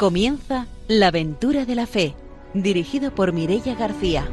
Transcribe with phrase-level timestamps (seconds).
[0.00, 2.14] Comienza La aventura de la fe,
[2.54, 4.26] dirigido por Mirella García.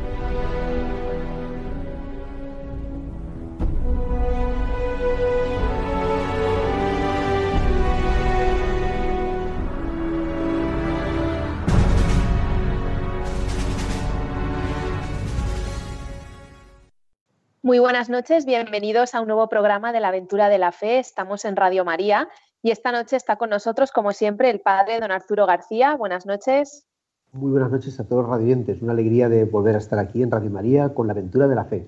[17.62, 21.00] Muy buenas noches, bienvenidos a un nuevo programa de la aventura de la fe.
[21.00, 22.30] Estamos en Radio María
[22.62, 25.96] y esta noche está con nosotros, como siempre, el padre don Arturo García.
[25.96, 26.88] Buenas noches.
[27.32, 28.82] Muy buenas noches a todos los radiantes.
[28.82, 31.66] Una alegría de volver a estar aquí en Radio María con la aventura de la
[31.66, 31.88] fe.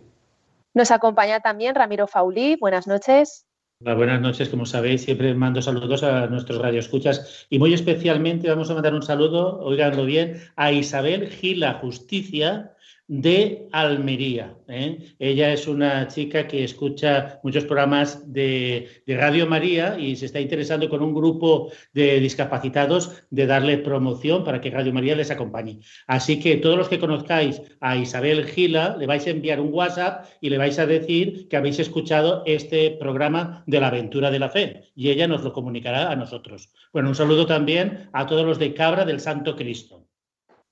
[0.73, 2.55] Nos acompaña también Ramiro Faulí.
[2.59, 3.45] Buenas noches.
[3.81, 4.49] Hola, buenas noches.
[4.49, 9.01] Como sabéis, siempre mando saludos a nuestros radioescuchas y muy especialmente vamos a mandar un
[9.01, 12.75] saludo, oiganlo bien, a Isabel Gila Justicia,
[13.09, 14.55] de Almería.
[14.67, 15.15] ¿eh?
[15.17, 20.87] Ella es una chica que escucha muchos programas de, Radio María y se está interesando
[20.89, 25.79] con un grupo de discapacitados de darle promoción para que Radio María les acompañe.
[26.05, 30.25] Así que todos los que conozcáis a Isabel Gila, le vais a enviar un WhatsApp
[30.39, 34.49] y le vais a decir que habéis escuchado este programa de la aventura de la
[34.49, 36.71] fe y ella nos lo comunicará a nosotros.
[36.93, 40.08] Bueno, un saludo también a todos los de Cabra del Santo Cristo.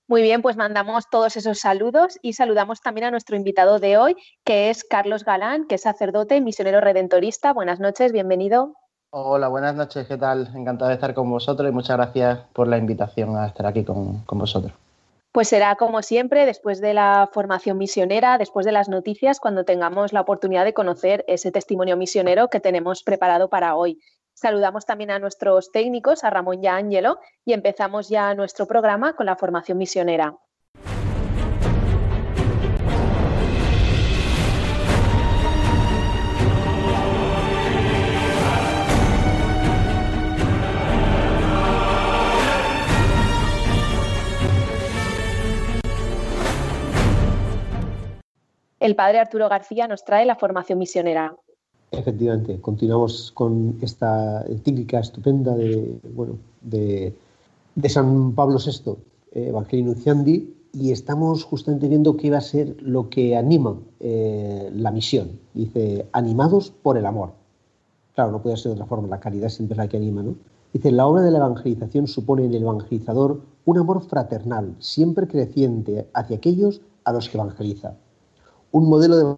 [0.10, 4.16] Muy bien, pues mandamos todos esos saludos y saludamos también a nuestro invitado de hoy,
[4.46, 7.52] que es Carlos Galán, que es sacerdote y misionero redentorista.
[7.52, 8.74] Buenas noches, bienvenido.
[9.10, 10.50] Hola, buenas noches, ¿qué tal?
[10.56, 14.20] Encantado de estar con vosotros y muchas gracias por la invitación a estar aquí con,
[14.20, 14.72] con vosotros.
[15.34, 20.14] Pues será como siempre, después de la formación misionera, después de las noticias, cuando tengamos
[20.14, 24.00] la oportunidad de conocer ese testimonio misionero que tenemos preparado para hoy.
[24.40, 29.14] Saludamos también a nuestros técnicos, a Ramón y a Ángelo, y empezamos ya nuestro programa
[29.14, 30.38] con la formación misionera.
[48.80, 51.36] El padre Arturo García nos trae la formación misionera.
[51.92, 57.16] Efectivamente, continuamos con esta típica estupenda de, bueno, de,
[57.88, 58.92] San Pablo VI,
[59.32, 64.70] eh, Evangelio Nunciandi, y estamos justamente viendo qué va a ser lo que anima eh,
[64.76, 65.40] la misión.
[65.54, 67.32] Dice, animados por el amor.
[68.16, 70.36] Claro, no puede ser de otra forma, la caridad siempre es la que anima, ¿no?
[70.74, 76.10] Dice, la obra de la evangelización supone en el evangelizador un amor fraternal, siempre creciente
[76.14, 77.96] hacia aquellos a los que evangeliza.
[78.72, 79.38] Un modelo de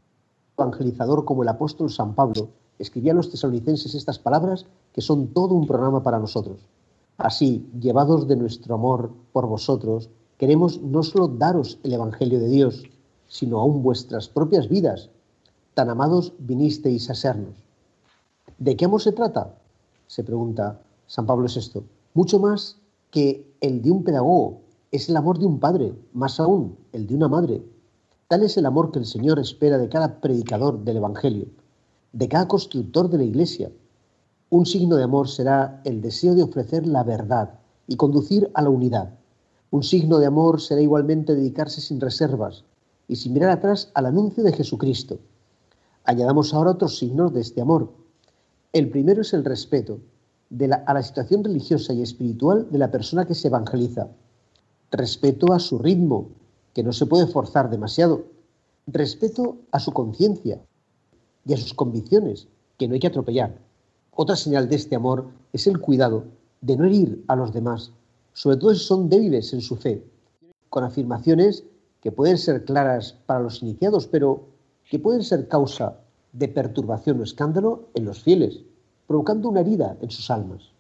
[0.60, 5.54] evangelizador como el apóstol San Pablo escribía a los tesalonicenses estas palabras que son todo
[5.54, 6.60] un programa para nosotros.
[7.18, 12.84] Así, llevados de nuestro amor por vosotros, queremos no solo daros el Evangelio de Dios,
[13.28, 15.10] sino aún vuestras propias vidas.
[15.74, 17.56] Tan amados vinisteis a sernos.
[18.58, 19.56] ¿De qué amor se trata?
[20.08, 21.82] Se pregunta San Pablo VI.
[22.14, 22.78] Mucho más
[23.12, 27.16] que el de un pedagogo, es el amor de un padre, más aún el de
[27.16, 27.62] una madre,
[28.30, 31.48] Tal es el amor que el Señor espera de cada predicador del Evangelio,
[32.14, 33.72] de cada constructor de la Iglesia.
[34.52, 37.56] Un signo de amor será el deseo de ofrecer la verdad
[37.88, 39.16] y conducir a la unidad.
[39.72, 42.66] Un signo de amor será igualmente dedicarse sin reservas
[43.08, 45.18] y sin mirar atrás al anuncio de Jesucristo.
[46.04, 47.92] Añadamos ahora otros signos de este amor.
[48.74, 50.02] El primero es el respeto
[50.86, 54.08] a la situación religiosa y espiritual de la persona que se evangeliza.
[54.92, 56.30] Respeto a su ritmo,
[56.80, 58.24] que no se puede forzar demasiado.
[58.88, 60.62] Respeto a su conciencia
[61.46, 62.48] y a sus convicciones,
[62.78, 63.58] que no hay que atropellar.
[64.16, 66.24] Otra señal de este amor es el cuidado
[66.62, 67.92] de no herir a los demás,
[68.32, 70.06] sobre todo si son débiles en su fe,
[70.70, 71.66] con afirmaciones
[72.00, 74.46] que pueden ser claras para los iniciados, pero
[74.90, 75.98] que pueden ser causa
[76.32, 78.62] de perturbación o escándalo en los fieles,
[79.06, 80.72] provocando una herida en sus almas.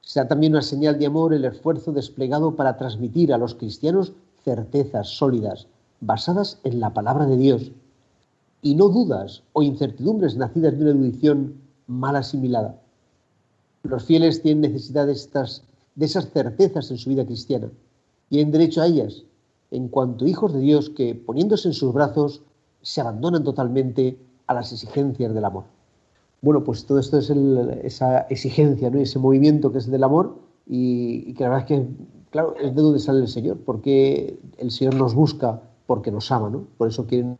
[0.00, 4.14] Será también una señal de amor el esfuerzo desplegado para transmitir a los cristianos
[4.46, 5.66] certezas sólidas
[6.00, 7.72] basadas en la palabra de Dios
[8.62, 11.54] y no dudas o incertidumbres nacidas de una erudición
[11.88, 12.80] mal asimilada.
[13.82, 15.64] Los fieles tienen necesidad de, estas,
[15.96, 17.70] de esas certezas en su vida cristiana.
[18.28, 19.24] Tienen derecho a ellas
[19.72, 22.42] en cuanto hijos de Dios que, poniéndose en sus brazos,
[22.82, 24.16] se abandonan totalmente
[24.46, 25.64] a las exigencias del amor.
[26.40, 27.30] Bueno, pues todo esto es
[27.82, 29.00] esa exigencia, ¿no?
[29.00, 30.38] ese movimiento que es del amor
[30.68, 31.88] y, y que la verdad es que
[32.30, 36.50] claro, es de donde sale el Señor, porque el Señor nos busca porque nos ama,
[36.50, 36.64] ¿no?
[36.76, 37.36] Por eso quiere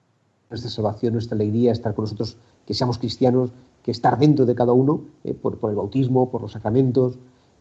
[0.51, 3.51] nuestra salvación, nuestra alegría, estar con nosotros, que seamos cristianos,
[3.83, 7.19] que estar dentro de cada uno, eh, por, el bautismo, por los sacramentos,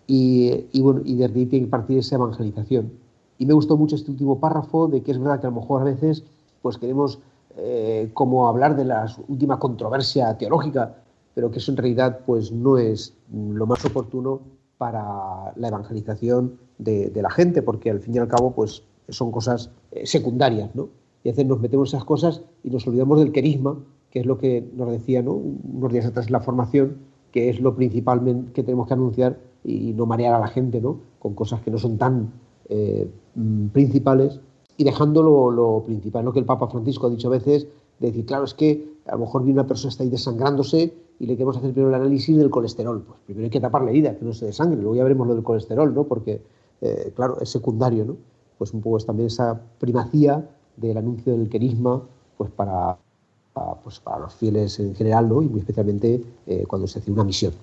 [0.07, 2.91] y, bueno, y de ahí tiene que partir esa evangelización.
[3.39, 5.81] Y me gustó mucho este último párrafo de que es verdad que a lo mejor
[5.81, 6.23] a veces
[6.61, 7.19] pues queremos
[7.57, 10.95] eh, como hablar de la última controversia teológica,
[11.33, 14.41] pero que eso en realidad pues no es lo más oportuno
[14.77, 19.71] para la evangelización de, la gente, porque al fin y al cabo pues, son cosas
[19.91, 20.89] eh, secundarias, ¿no?
[21.23, 23.77] Y a veces nos metemos esas cosas y nos olvidamos del querisma,
[24.11, 25.33] que es lo que nos decía ¿no?
[25.33, 26.97] unos días atrás en la formación,
[27.31, 28.21] que es lo principal
[28.53, 30.99] que tenemos que anunciar y no marear a la gente ¿no?
[31.19, 32.31] con cosas que no son tan
[32.69, 34.39] eh, mm, principales
[34.77, 37.67] y dejando lo, principal, lo que el Papa Francisco ha dicho a veces,
[37.99, 41.33] de decir, claro, es que a lo mejor una persona está ahí desangrándose y le
[41.33, 43.03] queremos hacer primero el análisis del colesterol.
[43.03, 45.35] Pues primero hay que tapar la herida, que no se desangre, luego ya veremos lo
[45.35, 46.03] del colesterol, ¿no?
[46.03, 46.41] Porque,
[46.81, 48.17] eh, claro, es secundario, ¿no?
[48.57, 52.01] Pues un poco es también esa primacía del anuncio del querisma,
[52.37, 52.97] pues para,
[53.83, 55.41] pues para los fieles en general, ¿no?
[55.41, 57.53] Y muy especialmente eh, cuando se hace una misión.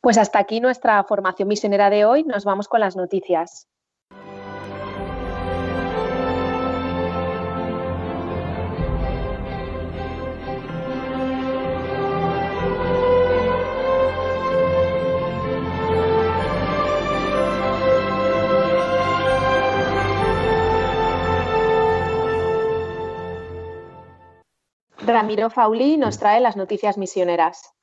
[0.00, 2.22] Pues hasta aquí nuestra formación misionera de hoy.
[2.24, 3.66] Nos vamos con las noticias.
[25.08, 27.74] Ramiro Fauli nos trae las noticias misioneras.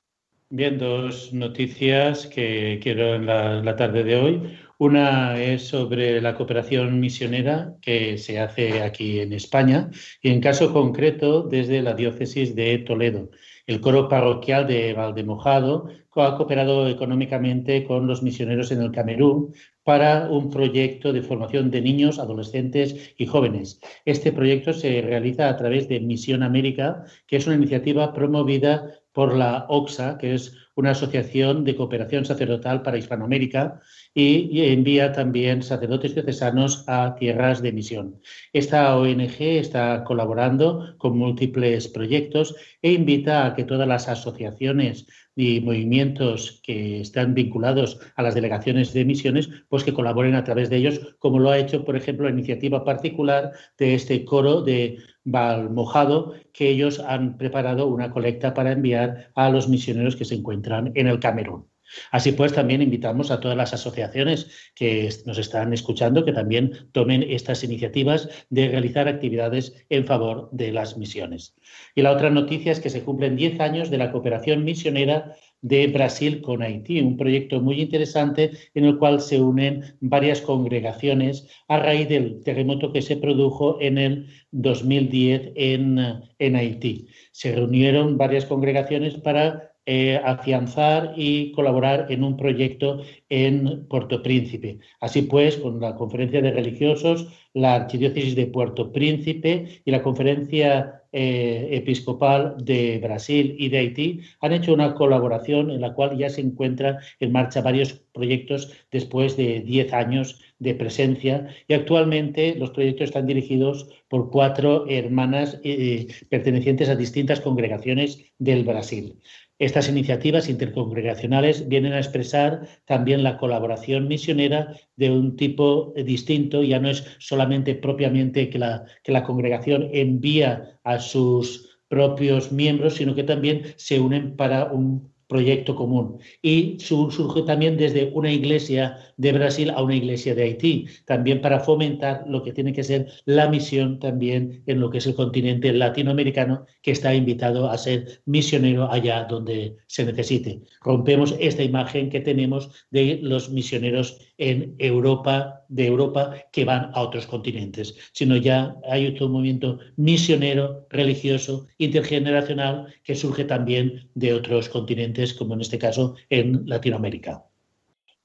[0.50, 4.58] Bien, dos noticias que quiero en la, tarde de hoy.
[4.78, 9.90] Una es sobre la cooperación misionera que se hace aquí en España
[10.22, 13.32] y en caso concreto desde la diócesis de Toledo.
[13.68, 15.90] El coro parroquial de Valdemojado
[16.24, 19.54] ha cooperado económicamente con los misioneros en el Camerún
[19.84, 23.82] para un proyecto de formación de niños, adolescentes y jóvenes.
[24.06, 29.36] Este proyecto se realiza a través de Misión América, que es una iniciativa promovida por
[29.36, 33.82] la OXA, que es una asociación de cooperación sacerdotal para Hispanoamérica
[34.16, 38.22] y, envía también sacerdotes diocesanos a tierras de misión.
[38.54, 45.60] Esta ONG está colaborando con múltiples proyectos e invita a que todas las asociaciones y
[45.60, 50.78] movimientos que están vinculados a las delegaciones de misiones, pues que colaboren a través de
[50.78, 56.36] ellos, como lo ha hecho, por ejemplo, la iniciativa particular de este coro de Valmojado,
[56.54, 61.08] que ellos han preparado una colecta para enviar a los misioneros que se encuentran en
[61.08, 61.75] el Camerún.
[62.12, 67.24] Así pues, también invitamos a todas las asociaciones que nos están escuchando que también tomen
[67.24, 71.56] estas iniciativas de realizar actividades en favor de las misiones.
[71.96, 75.88] Y la otra noticia es que se cumplen 10 años de la cooperación misionera de
[75.88, 81.80] Brasil con Haití, un proyecto muy interesante en el cual se unen varias congregaciones a
[81.80, 87.08] raíz del terremoto que se produjo en el 2010 en, en Haití.
[87.32, 94.80] Se reunieron varias congregaciones para eh, afianzar y colaborar en un proyecto en Puerto Príncipe.
[95.00, 101.04] Así pues, con la Conferencia de Religiosos, la Archidiócesis de Puerto Príncipe y la Conferencia
[101.18, 106.30] eh, Episcopal de Brasil y de Haití han hecho una colaboración en la cual ya
[106.30, 112.72] se encuentran en marcha varios proyectos después de 10 años de presencia y actualmente los
[112.72, 119.18] proyectos están dirigidos por cuatro hermanas eh, pertenecientes a distintas congregaciones del Brasil.
[119.58, 126.80] Estas iniciativas intercongregacionales vienen a expresar también la colaboración misionera de un tipo distinto, ya
[126.80, 133.16] no es solamente propiamente que la, que la congregación envía a sus propios miembros, sino
[133.16, 136.20] que también se unen para un proyecto común.
[136.42, 141.60] Y surge también desde una iglesia de Brasil a una iglesia de Haití, también para
[141.60, 145.72] fomentar lo que tiene que ser la misión también en lo que es el continente
[145.74, 150.62] latinoamericano, que está invitado a ser misionero allá donde se necesite.
[150.82, 157.02] Rompemos esta imagen que tenemos de los misioneros en Europa, de Europa, que van a
[157.02, 164.70] otros continentes, sino ya hay otro movimiento misionero, religioso, intergeneracional, que surge también de otros
[164.70, 167.44] continentes, como en este caso en Latinoamérica.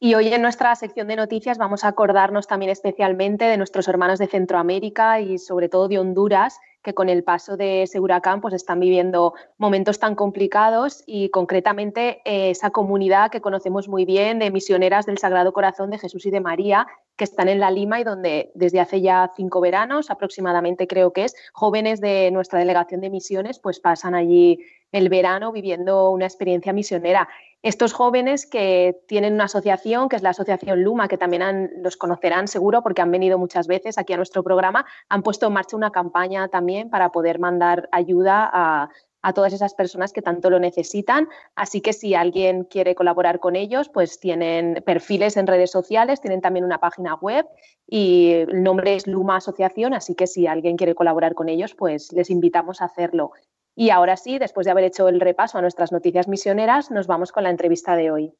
[0.03, 4.19] Y hoy en nuestra sección de noticias vamos a acordarnos también especialmente de nuestros hermanos
[4.19, 8.55] de Centroamérica y sobre todo de Honduras, que con el paso de ese huracán pues
[8.55, 14.51] están viviendo momentos tan complicados y concretamente eh, esa comunidad que conocemos muy bien de
[14.51, 18.05] misioneras del Sagrado Corazón de Jesús y de María, que están en La Lima y
[18.05, 23.11] donde desde hace ya cinco veranos aproximadamente creo que es, jóvenes de nuestra delegación de
[23.11, 24.61] misiones pues pasan allí
[24.93, 27.29] el verano viviendo una experiencia misionera
[27.63, 32.49] estos jóvenes que tienen una asociación, que es la Asociación Luma, que también los conocerán
[32.49, 35.91] seguro porque han venido muchas veces aquí a nuestro programa, han puesto en marcha una
[35.91, 38.89] campaña también para poder mandar ayuda a,
[39.35, 41.29] todas esas personas que tanto lo necesitan.
[41.55, 46.41] Así que si alguien quiere colaborar con ellos, pues tienen perfiles en redes sociales, tienen
[46.41, 47.47] también una página web
[47.87, 52.11] y el nombre es Luma Asociación, así que si alguien quiere colaborar con ellos, pues
[52.15, 53.33] les invitamos a hacerlo.
[53.75, 57.33] Y ahora sí, después de haber hecho el repaso a nuestras noticias misioneras, nos vamos
[57.33, 58.35] con la entrevista de hoy.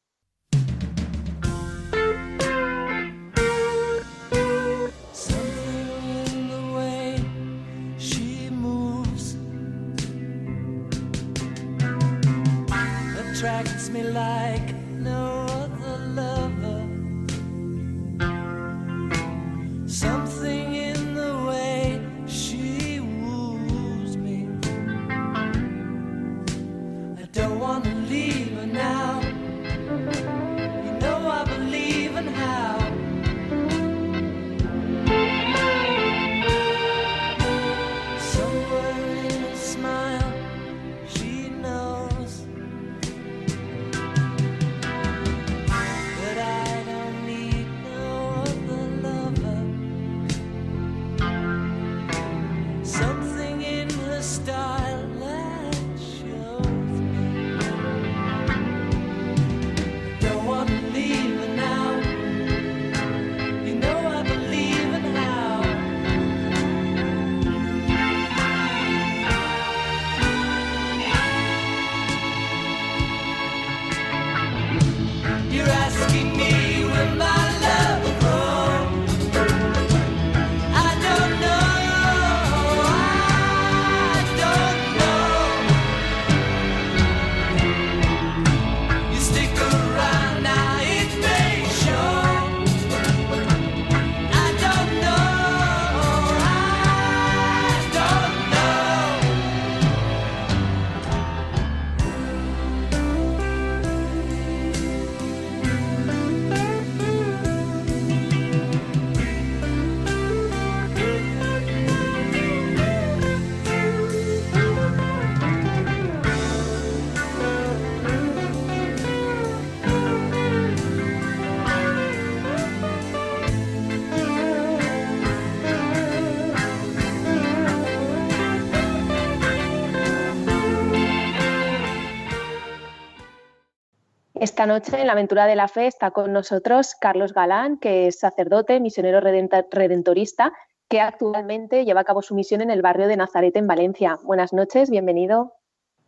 [134.61, 138.19] Esta noche en la aventura de la fe está con nosotros Carlos Galán, que es
[138.19, 140.53] sacerdote, misionero redentorista,
[140.87, 144.19] que actualmente lleva a cabo su misión en el barrio de Nazaret en Valencia.
[144.23, 145.55] Buenas noches, bienvenido.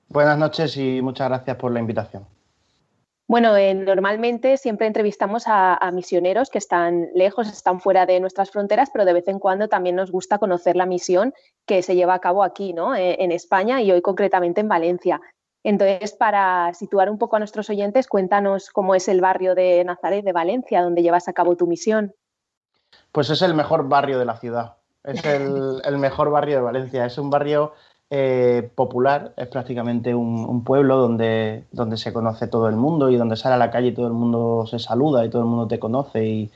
[0.08, 2.26] Buenas noches y muchas gracias por la invitación.
[3.26, 8.50] Bueno, eh, normalmente siempre entrevistamos a, a misioneros que están lejos, están fuera de nuestras
[8.50, 11.32] fronteras, pero de vez en cuando también nos gusta conocer la misión
[11.64, 12.94] que se lleva a cabo aquí, ¿no?
[12.94, 15.22] Eh, en España y hoy concretamente en Valencia.
[15.64, 20.24] Entonces, para situar un poco a nuestros oyentes, cuéntanos cómo es el barrio de Nazaret
[20.24, 22.14] de Valencia, donde llevas a cabo tu misión.
[23.12, 24.76] Pues es el mejor barrio de la ciudad.
[25.04, 27.06] Es el, el mejor barrio de Valencia.
[27.06, 27.72] Es un barrio
[28.10, 33.16] eh, popular, es prácticamente un, un pueblo donde, donde se conoce todo el mundo y
[33.16, 35.66] donde sale a la calle y todo el mundo se saluda y todo el mundo
[35.66, 36.52] te conoce y,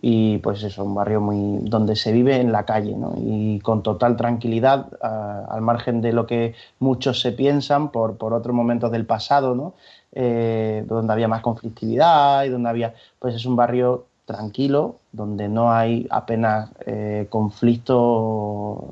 [0.00, 3.14] y, pues es un barrio muy donde se vive en la calle ¿no?
[3.16, 8.54] y con total tranquilidad al margen de lo que muchos se piensan por, por otros
[8.54, 9.74] momentos del pasado ¿no?
[10.12, 15.72] Eh, donde había más conflictividad y donde había pues es un barrio tranquilo donde no
[15.72, 18.88] hay apenas eh, conflicto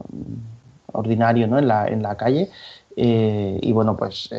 [0.92, 1.58] ordinario ¿no?
[1.58, 2.50] en, la, en la calle
[2.98, 4.30] eh, y bueno, pues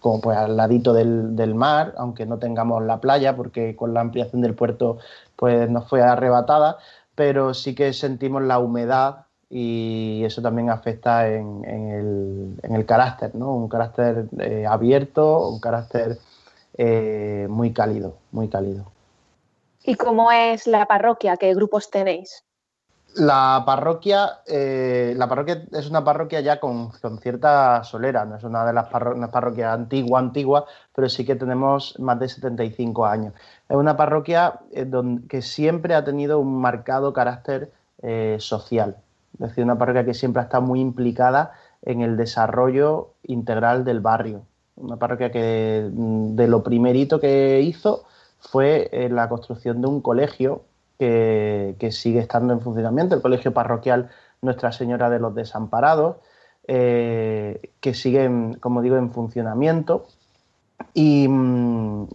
[0.00, 4.00] como pues al ladito del, del mar, aunque no tengamos la playa, porque con la
[4.00, 4.96] ampliación del puerto
[5.38, 6.78] pues nos fue arrebatada,
[7.14, 12.84] pero sí que sentimos la humedad y eso también afecta en, en el, en el
[12.84, 13.54] carácter, ¿no?
[13.54, 16.18] Un carácter eh, abierto, un carácter
[16.76, 18.90] eh, muy cálido, muy cálido.
[19.84, 21.36] ¿Y cómo es la parroquia?
[21.36, 22.44] ¿Qué grupos tenéis?
[23.14, 28.44] La parroquia, eh, la parroquia es una parroquia ya con, con cierta solera, no es
[28.44, 33.06] una de las parro una parroquia antigua, antigua, pero sí que tenemos más de 75
[33.06, 33.32] años.
[33.68, 34.90] Es una parroquia eh,
[35.28, 37.70] que siempre ha tenido un marcado carácter
[38.02, 38.96] eh, social,
[39.34, 44.00] es decir, una parroquia que siempre ha estado muy implicada en el desarrollo integral del
[44.00, 44.42] barrio.
[44.76, 48.04] Una parroquia que mm, de lo primerito que hizo
[48.38, 50.62] fue eh, la construcción de un colegio
[50.98, 54.10] que, sigue estando en funcionamiento, el Colegio Parroquial
[54.42, 56.16] Nuestra Señora de los Desamparados,
[56.66, 60.08] que sigue, como digo, en funcionamiento.
[61.00, 61.28] Y,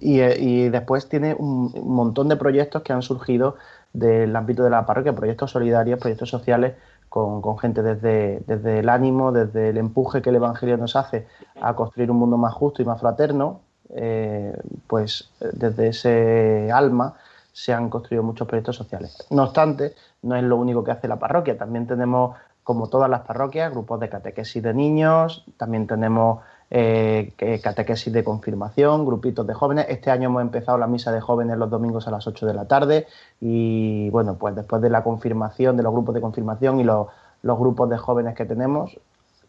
[0.01, 3.55] y, y, después tiene un, montón de proyectos que han surgido
[3.93, 6.73] del ámbito de la parroquia, proyectos solidarios, proyectos sociales,
[7.07, 11.27] con, con, gente desde, desde el ánimo, desde el empuje que el Evangelio nos hace
[11.61, 13.61] a construir un mundo más justo y más fraterno,
[13.91, 14.53] eh,
[14.87, 17.13] pues desde ese alma
[17.53, 19.25] se han construido muchos proyectos sociales.
[19.29, 22.35] No obstante, no es lo único que hace la parroquia, también tenemos,
[22.65, 29.05] como todas las parroquias, grupos de catequesis de niños, también tenemos eh, catequesis de confirmación,
[29.05, 29.85] grupitos de jóvenes.
[29.89, 32.65] Este año hemos empezado la misa de jóvenes los domingos a las 8 de la
[32.65, 33.07] tarde
[33.39, 37.07] y bueno, pues después de la confirmación, de los grupos de confirmación y los,
[37.41, 38.99] los grupos de jóvenes que tenemos,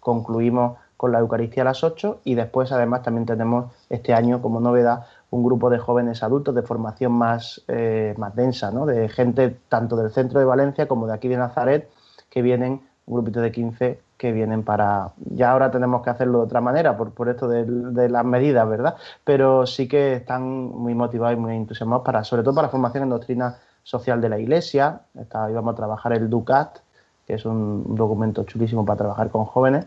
[0.00, 4.60] concluimos con la Eucaristía a las 8 y después además también tenemos este año como
[4.60, 8.86] novedad un grupo de jóvenes adultos de formación más, eh, más densa, ¿no?
[8.86, 11.90] de gente tanto del centro de Valencia como de aquí de Nazaret,
[12.30, 15.12] que vienen, un grupito de 15 que vienen para...
[15.18, 18.96] Ya ahora tenemos que hacerlo de otra manera por, por esto de, las medidas, ¿verdad?
[19.22, 23.10] Pero sí que están muy motivados y muy entusiasmados para, sobre todo para formación en
[23.10, 25.02] doctrina social de la Iglesia.
[25.20, 26.78] Está, íbamos a trabajar el DUCAT,
[27.26, 29.84] que es un documento chulísimo para trabajar con jóvenes.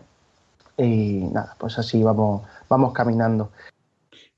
[0.78, 3.50] Y nada, pues así vamos, vamos caminando.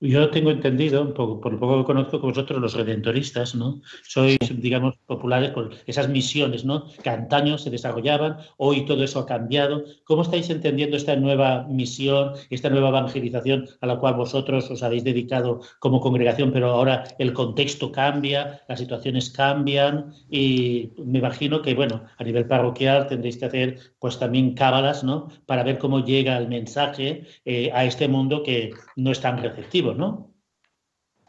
[0.02, 3.82] Yo tengo entendido, por, por lo poco que conozco, que vosotros los redentoristas, ¿no?
[4.04, 6.86] Sois, digamos, populares por esas misiones, ¿no?
[7.04, 9.84] Que antaño se desarrollaban, hoy todo eso ha cambiado.
[10.06, 15.04] ¿Cómo estáis entendiendo esta nueva misión, esta nueva evangelización a la cual vosotros os habéis
[15.04, 21.74] dedicado como congregación, pero ahora el contexto cambia, las situaciones cambian y me imagino que,
[21.74, 25.28] bueno, a nivel parroquial tendréis que hacer, pues también cábalas, ¿no?
[25.46, 29.89] Para ver cómo llega el mensaje eh, a este mundo que no es tan receptivo.
[29.98, 30.30] ¿No?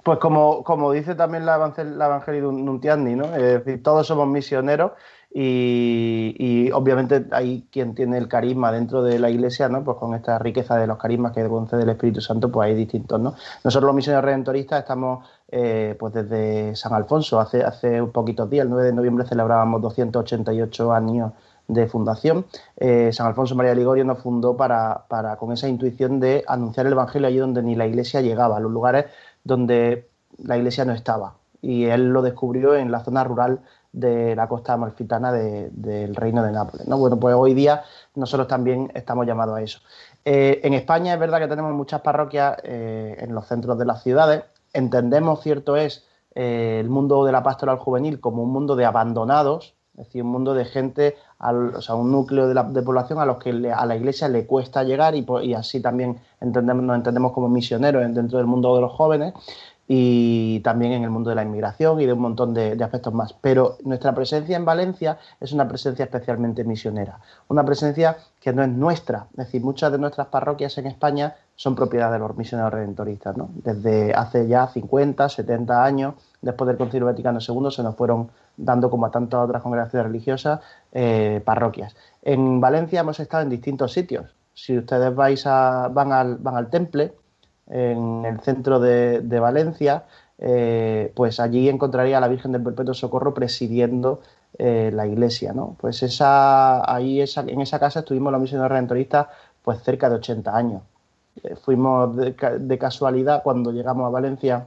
[0.03, 3.25] Pues como, como dice también la, la Evangelio Nuntiandi, ¿no?
[3.35, 4.93] Es decir, todos somos misioneros
[5.33, 9.85] y, obviamente hay quien tiene el carisma dentro de la iglesia, ¿no?
[9.85, 13.21] Pues con esta riqueza de los carismas que concede el Espíritu Santo, pues hay distintos,
[13.21, 13.35] ¿no?
[13.63, 18.71] Nosotros los misioneros redentoristas estamos eh, pues desde San Alfonso, hace, hace poquitos días, el
[18.71, 21.33] 9 de noviembre celebrábamos 288 años
[21.73, 22.47] de fundación.
[22.77, 26.93] Eh, San Alfonso María Ligorio nos fundó para, para, con esa intuición de anunciar el
[26.93, 29.07] Evangelio allí donde ni la iglesia llegaba, a los lugares
[29.45, 31.35] donde la iglesia no estaba.
[31.63, 33.61] Y él lo descubrió en la zona rural
[33.93, 36.87] de la costa amalfitana de, del reino de Nápoles.
[36.89, 36.99] ¿no?
[36.99, 37.83] Bueno, pues hoy día
[38.15, 39.81] nosotros también estamos llamados a eso.
[40.25, 44.03] Eh, en España es verdad que tenemos muchas parroquias eh, en los centros de las
[44.03, 44.45] ciudades.
[44.73, 50.07] Entendemos, cierto es, el mundo de la pastoral juvenil como un mundo de abandonados, es
[50.07, 53.25] decir, un mundo de gente, al, o sea, un núcleo de, la, de población a
[53.25, 57.49] los que le, a la iglesia le cuesta llegar y, así también nos entendemos como
[57.49, 59.35] misioneros dentro del mundo de los jóvenes
[59.93, 63.33] y también en el mundo de la inmigración y de un montón de, aspectos más.
[63.33, 68.69] Pero nuestra presencia en Valencia es una presencia especialmente misionera, una presencia que no es
[68.69, 73.37] nuestra, es decir, muchas de nuestras parroquias en España son propiedad de los misioneros redentoristas,
[73.37, 73.51] ¿no?
[73.53, 78.91] Desde hace ya 50, 70 años, después del Concilio Vaticano II, se nos fueron dando,
[78.91, 80.61] como a tantas otras congregaciones religiosas,
[80.93, 81.97] eh, parroquias.
[82.23, 84.37] En Valencia hemos estado en distintos sitios.
[84.55, 87.13] Si ustedes vais a, van, al, van al Temple,
[87.71, 90.05] en el centro de, de Valencia,
[90.39, 94.21] eh, pues allí encontraría a la Virgen del Perpetuo Socorro presidiendo
[94.59, 95.77] eh, la iglesia, ¿no?
[95.79, 99.29] Pues esa, ahí esa, en esa casa estuvimos los misioneros redentoristas
[99.63, 100.83] pues cerca de 80 años.
[101.45, 104.67] Eh, fuimos de, de, casualidad cuando llegamos a Valencia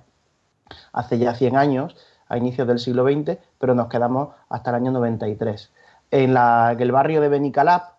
[0.93, 1.95] hace ya 100 años,
[2.29, 5.71] a inicios del siglo XX, pero nos quedamos hasta el año 93.
[6.11, 7.93] En, en el barrio de Benicalap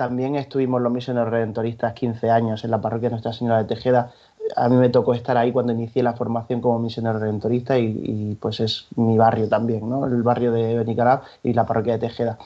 [0.00, 4.12] también estuvimos los misioneros redentoristas 15 años en la parroquia Nuestra Señora de Tejeda,
[4.56, 8.60] a mí me tocó estar ahí cuando inicié la formación como misionero redentorista y, pues
[8.60, 10.06] es mi barrio también, ¿no?
[10.06, 12.38] el barrio de Benicalab y la parroquia de Tejeda.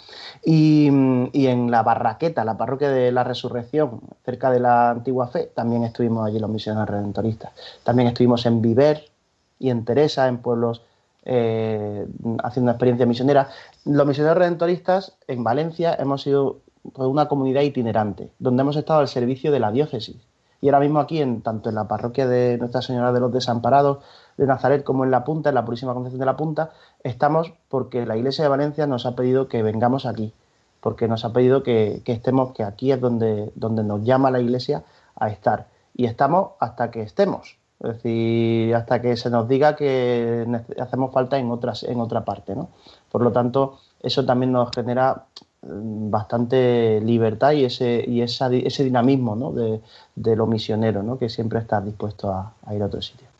[0.44, 0.88] Y,
[1.32, 5.84] y, en la Barraqueta, la parroquia de la Resurrección, cerca de la Antigua Fe, también
[5.84, 7.52] estuvimos allí los misioneros redentoristas.
[7.82, 9.04] También estuvimos en Viver
[9.58, 10.82] y en Teresa, en pueblos
[11.24, 12.06] eh,
[12.42, 13.48] haciendo una experiencia misionera.
[13.84, 16.60] Los misioneros redentoristas en Valencia hemos sido
[16.92, 20.16] pues, una comunidad itinerante, donde hemos estado al servicio de la diócesis
[20.64, 23.98] y ahora mismo aquí, en, tanto en la parroquia de Nuestra Señora de los Desamparados
[24.38, 26.70] de Nazaret como en La Punta, en la Purísima Concepción de La Punta,
[27.02, 30.32] estamos porque la Iglesia de Valencia nos ha pedido que vengamos aquí,
[30.80, 34.84] porque nos ha pedido que, estemos, que aquí es donde, donde nos llama la Iglesia
[35.16, 35.66] a estar.
[35.94, 40.46] Y estamos hasta que estemos, es decir, hasta que se nos diga que
[40.80, 42.56] hacemos falta en, otras, en otra parte.
[42.56, 42.70] ¿no?
[43.12, 45.26] Por lo tanto, eso también nos genera
[45.66, 49.52] bastante libertad y ese, y ese dinamismo ¿no?
[49.52, 53.34] de, lo misionero, que siempre estás dispuesto a, a ir a otro sitio.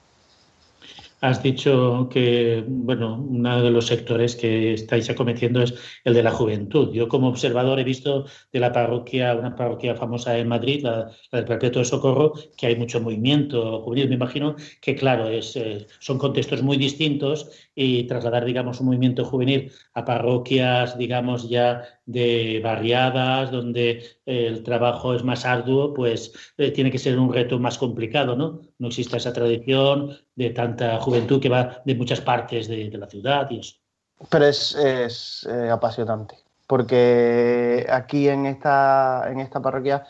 [1.25, 5.73] Has dicho que, bueno, uno de los sectores que estáis acometiendo es
[6.05, 6.93] el de la juventud.
[6.93, 11.39] Yo como observador he visto de la parroquia, una parroquia famosa en Madrid, la, la
[11.39, 14.11] del Perpetuo de Socorro, que hay mucho movimiento juvenil.
[14.11, 19.25] Me imagino que, claro, es, eh, son contextos muy distintos y trasladar, digamos, un movimiento
[19.25, 26.71] juvenil a parroquias, digamos, ya de barriadas, donde el trabajo es más arduo, pues eh,
[26.71, 28.61] tiene que ser un reto más complicado, ¿no?
[28.79, 33.09] No existe esa tradición de tanta juventud que va de muchas partes de, de la
[33.09, 33.77] ciudad y eso.
[34.31, 36.37] Pero es, es eh, apasionante,
[36.67, 40.05] porque aquí en esta, en esta parroquia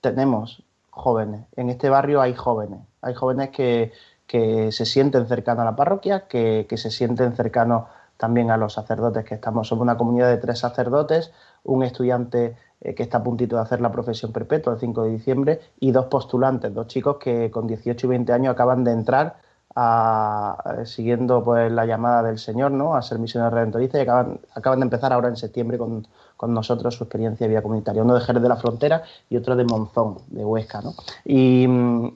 [0.00, 3.92] tenemos jóvenes, en este barrio hay jóvenes, hay jóvenes que,
[4.26, 7.84] que se sienten cercanos a la parroquia, que, que, se sienten cercanos
[8.20, 9.66] también a los sacerdotes que estamos.
[9.66, 11.32] Somos una comunidad de tres sacerdotes,
[11.64, 15.10] un estudiante eh, que está a puntito de hacer la profesión perpetua el 5 de
[15.10, 19.36] diciembre, y dos postulantes, dos chicos que con 18 y 20 años acaban de entrar
[19.74, 22.94] a, eh, siguiendo pues la llamada del Señor, ¿no?
[22.94, 26.06] A ser misioneros redentoristas y acaban, acaban de empezar ahora en septiembre con,
[26.40, 28.02] con nosotros su experiencia de vida comunitaria.
[28.02, 30.94] Uno de Jerez de la Frontera y otro de Monzón, de Huesca, ¿no?
[31.22, 31.66] Y,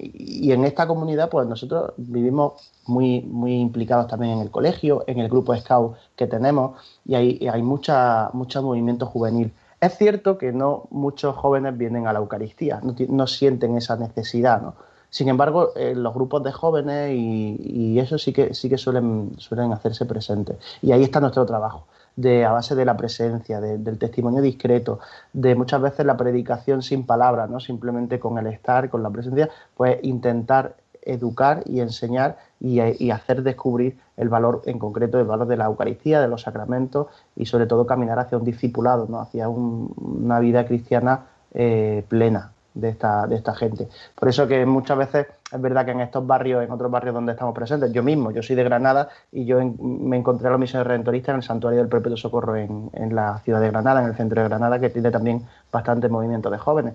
[0.00, 2.54] y en esta comunidad, pues nosotros vivimos
[2.86, 7.48] muy, muy implicados también en el colegio, en el grupo Scout que tenemos, y hay,
[7.52, 9.52] hay mucha, mucho movimiento juvenil.
[9.78, 14.62] Es cierto que no muchos jóvenes vienen a la Eucaristía, no, no sienten esa necesidad,
[14.62, 14.74] ¿no?
[15.10, 19.32] Sin embargo, eh, los grupos de jóvenes y, y eso sí que, sí que suelen,
[19.36, 20.56] suelen hacerse presentes.
[20.80, 21.84] Y ahí está nuestro trabajo,
[22.16, 25.00] de, a base de la presencia, de- del testimonio discreto,
[25.32, 27.60] de muchas veces la predicación sin palabras, ¿no?
[27.60, 33.98] simplemente con el estar, con la presencia, pues intentar educar y enseñar y, hacer descubrir
[34.16, 37.84] el valor en concreto, el valor de la Eucaristía, de los sacramentos y sobre todo
[37.86, 39.20] caminar hacia un discipulado, ¿no?
[39.20, 39.92] hacia un-
[40.24, 43.88] una vida cristiana eh, plena de esta, de esta gente.
[44.14, 47.32] Por eso que muchas veces es verdad que en estos barrios, en otros barrios donde
[47.32, 50.88] estamos presentes, yo mismo, yo soy de Granada y yo me encontré a los misioneros
[50.88, 54.16] redentoristas en el Santuario del Perpetuo Socorro en, en la ciudad de Granada, en el
[54.16, 56.94] centro de Granada, que tiene también bastante movimiento de jóvenes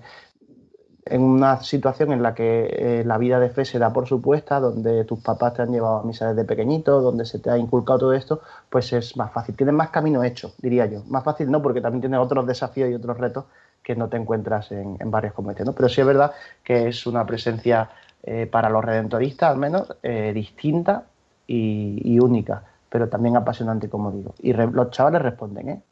[1.06, 4.60] en una situación en la que eh, la vida de fe se da por supuesta,
[4.60, 8.00] donde tus papás te han llevado a misa desde pequeñito, donde se te ha inculcado
[8.00, 9.56] todo esto, pues es más fácil.
[9.56, 11.02] Tienes más camino hecho, diría yo.
[11.08, 13.44] Más fácil no, porque también tienes otros desafíos y otros retos
[13.82, 15.64] que no te encuentras en, en barrios como este.
[15.64, 15.72] ¿no?
[15.72, 17.90] Pero sí es verdad que es una presencia
[18.22, 21.04] eh, para los redentoristas, al menos, eh, distinta
[21.46, 24.34] y, única, pero también apasionante, como digo.
[24.40, 25.82] Y re- los chavales responden, ¿eh?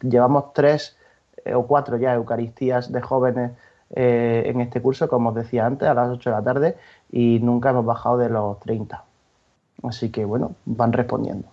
[0.00, 0.96] Llevamos tres
[1.44, 3.52] eh, o cuatro ya Eucaristías de jóvenes
[3.94, 6.76] en este curso, como os decía antes, a las 8 de la tarde,
[7.10, 9.04] y nunca hemos bajado de los 30.
[9.82, 11.51] Así que, bueno, van respondiendo.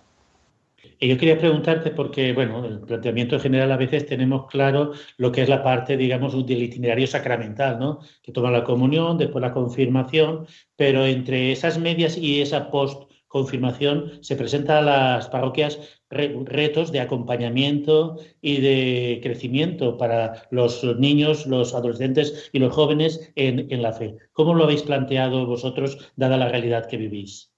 [1.02, 5.48] Yo quería preguntarte porque, bueno, el planteamiento general a veces tenemos claro lo que es
[5.48, 8.00] la parte, digamos, del itinerario sacramental, ¿no?
[8.22, 14.36] Que toma la comunión, después la confirmación, pero entre esas medias y esa post-confirmación se
[14.36, 14.82] presentan a
[15.16, 15.78] las parroquias
[16.10, 23.32] re- retos de acompañamiento y de crecimiento para los niños, los adolescentes y los jóvenes
[23.36, 24.16] en, en la fe.
[24.32, 27.49] ¿Cómo lo habéis planteado vosotros, dada la realidad que vivís?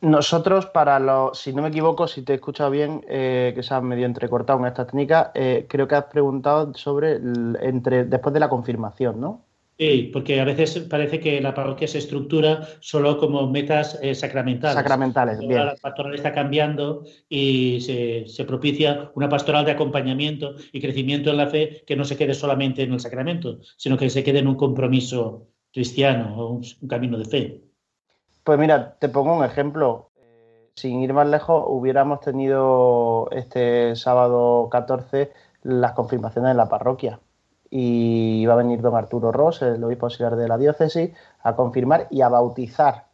[0.00, 3.74] Nosotros, para los, si no me equivoco, si te he escuchado bien, eh, que se
[3.74, 8.32] ha medio entrecortado en esta técnica, eh, creo que has preguntado sobre el- entre después
[8.32, 9.44] de la confirmación, ¿no?
[9.76, 14.74] Sí, porque a veces parece que la parroquia se estructura solo como metas eh, sacramentales.
[14.74, 15.66] Sacramentales, bien.
[15.66, 21.36] la pastoral está cambiando y se, se propicia una pastoral de acompañamiento y crecimiento en
[21.36, 24.48] la fe que no se quede solamente en el sacramento, sino que se quede en
[24.48, 27.67] un compromiso cristiano o un, un camino de fe.
[28.48, 30.08] Pues mira, te pongo un ejemplo.
[30.16, 35.30] Eh, Sin ir más lejos, hubiéramos tenido este sábado 14
[35.64, 37.20] las confirmaciones en la parroquia.
[37.68, 41.10] Y iba a venir don Arturo Ross, el obispo auxiliar de la diócesis,
[41.42, 43.08] a confirmar y a bautizar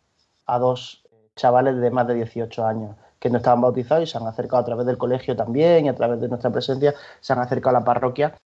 [0.47, 4.29] a dos chavales de más de 18 años que no estaban bautizados y se han
[4.29, 7.77] acercado a través del colegio también y a través de nuestra presencia, se han acercado
[7.77, 8.37] a la parroquia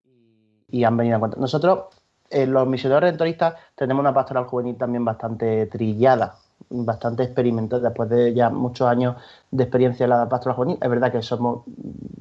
[0.67, 1.37] y han venido a cuenta.
[1.39, 1.95] Nosotros,
[2.31, 8.33] eh, los misioneros redentoristas, tenemos una pastoral juvenil también bastante trillada, bastante experimental, después de
[8.33, 9.15] ya muchos años
[9.49, 10.77] de experiencia en la pastoral juvenil.
[10.81, 11.63] Es verdad que somos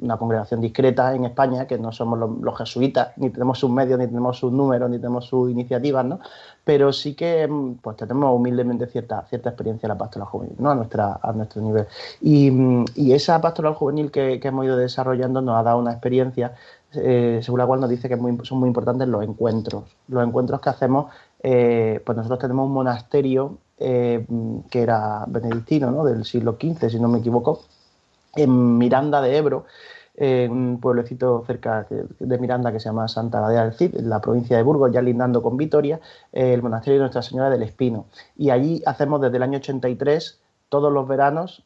[0.01, 4.07] una congregación discreta en España, que no somos los, jesuitas, ni tenemos sus medios, ni
[4.07, 6.21] tenemos sus números, ni tenemos sus iniciativas, ¿no?
[6.65, 10.71] Pero sí que mm, pues tenemos humildemente cierta, cierta experiencia en la pastoral juvenil, ¿no?
[10.71, 11.87] A, nuestra, a nuestro nivel.
[12.21, 15.93] Y, mm, y esa pastoral juvenil que, que hemos ido desarrollando nos ha dado una
[15.93, 16.55] experiencia
[16.95, 19.85] eh, según la cual nos dice que son muy importantes los encuentros.
[20.09, 24.27] Los encuentros que hacemos, eh, pues nosotros tenemos un monasterio eh,
[24.71, 26.05] que era benedictino, ¿no?
[26.05, 27.63] del siglo XV, si no me equivoco,
[28.37, 29.67] en Miranda de Ebro,
[30.15, 34.21] en un pueblecito cerca de Miranda que se llama Santa Gadea del Cid, en la
[34.21, 36.01] provincia de Burgos, ya lindando con Vitoria,
[36.33, 38.07] el monasterio de Nuestra Señora del Espino.
[38.37, 41.65] Y allí hacemos desde el año 83, todos los veranos,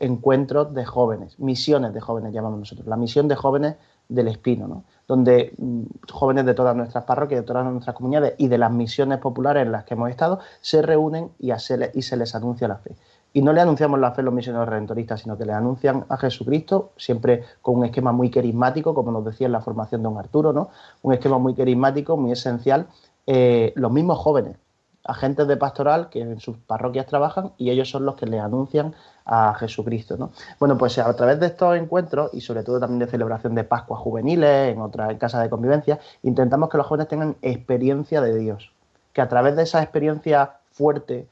[0.00, 3.76] encuentros de jóvenes, misiones de jóvenes llamamos nosotros, la misión de jóvenes
[4.08, 4.84] del Espino, ¿no?
[5.06, 9.18] donde mm, jóvenes de todas nuestras parroquias, de todas nuestras comunidades y de las misiones
[9.18, 11.76] populares en las que hemos estado se reúnen y, se,
[12.16, 12.96] les anuncia la fe.
[13.32, 16.16] Y no le anunciamos la fe a los misioneros redentoristas, sino que le anuncian a
[16.16, 20.52] Jesucristo, siempre con un esquema muy carismático, como nos decía en la formación don Arturo,
[20.52, 20.70] ¿no?
[21.02, 22.86] un esquema muy carismático, muy esencial.
[23.26, 24.56] Eh, los mismos jóvenes,
[25.04, 28.94] agentes de pastoral que en sus parroquias trabajan y ellos son los que le anuncian
[29.26, 30.16] a Jesucristo.
[30.16, 30.30] ¿no?
[30.58, 34.00] Bueno, pues a través de estos encuentros y sobre todo también de celebración de Pascuas
[34.00, 38.72] juveniles, en otras casas de convivencia, intentamos que los jóvenes tengan experiencia de Dios,
[39.12, 41.28] que a través de esa experiencia fuerte,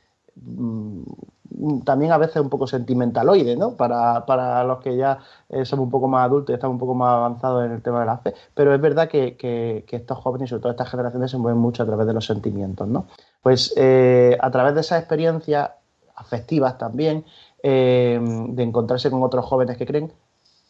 [1.84, 3.76] también a veces un poco sentimentaloide, ¿no?
[3.76, 5.18] Para, para los que ya
[5.48, 8.00] eh, somos un poco más adultos y estamos un poco más avanzados en el tema
[8.00, 11.38] de la fe, pero es verdad que, que- estos jóvenes sobre todo estas generaciones se
[11.38, 13.06] mueven mucho a través de los sentimientos, ¿no?
[13.42, 15.70] Pues eh, a través de esas experiencias
[16.16, 17.24] afectivas también,
[17.62, 18.18] eh,
[18.48, 20.12] de encontrarse con otros jóvenes que creen,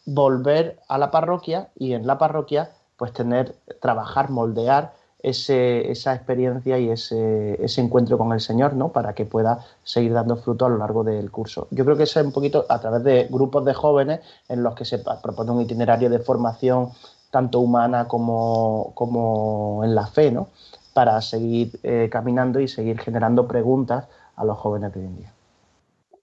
[0.05, 6.77] volver a la parroquia y en la parroquia pues tener, trabajar, moldear ese, esa experiencia
[6.77, 8.89] y ese, ese encuentro con el Señor, ¿no?
[8.89, 11.67] Para que pueda seguir dando fruto a lo largo del curso.
[11.71, 14.75] Yo creo que eso es un poquito a través de grupos de jóvenes en los
[14.75, 16.89] que se propone un itinerario de formación
[17.31, 20.49] tanto humana como, como en la fe, ¿no?
[20.93, 25.33] Para seguir eh, caminando y seguir generando preguntas a los jóvenes de hoy en día.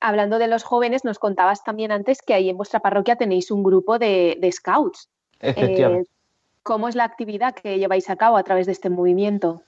[0.01, 3.63] Hablando de los jóvenes, nos contabas también antes que ahí en vuestra parroquia tenéis un
[3.63, 5.09] grupo de, de scouts.
[5.41, 6.11] Efectivamente.
[6.11, 6.20] Eh,
[6.63, 9.63] ¿Cómo es la actividad que lleváis a cabo a través de este movimiento?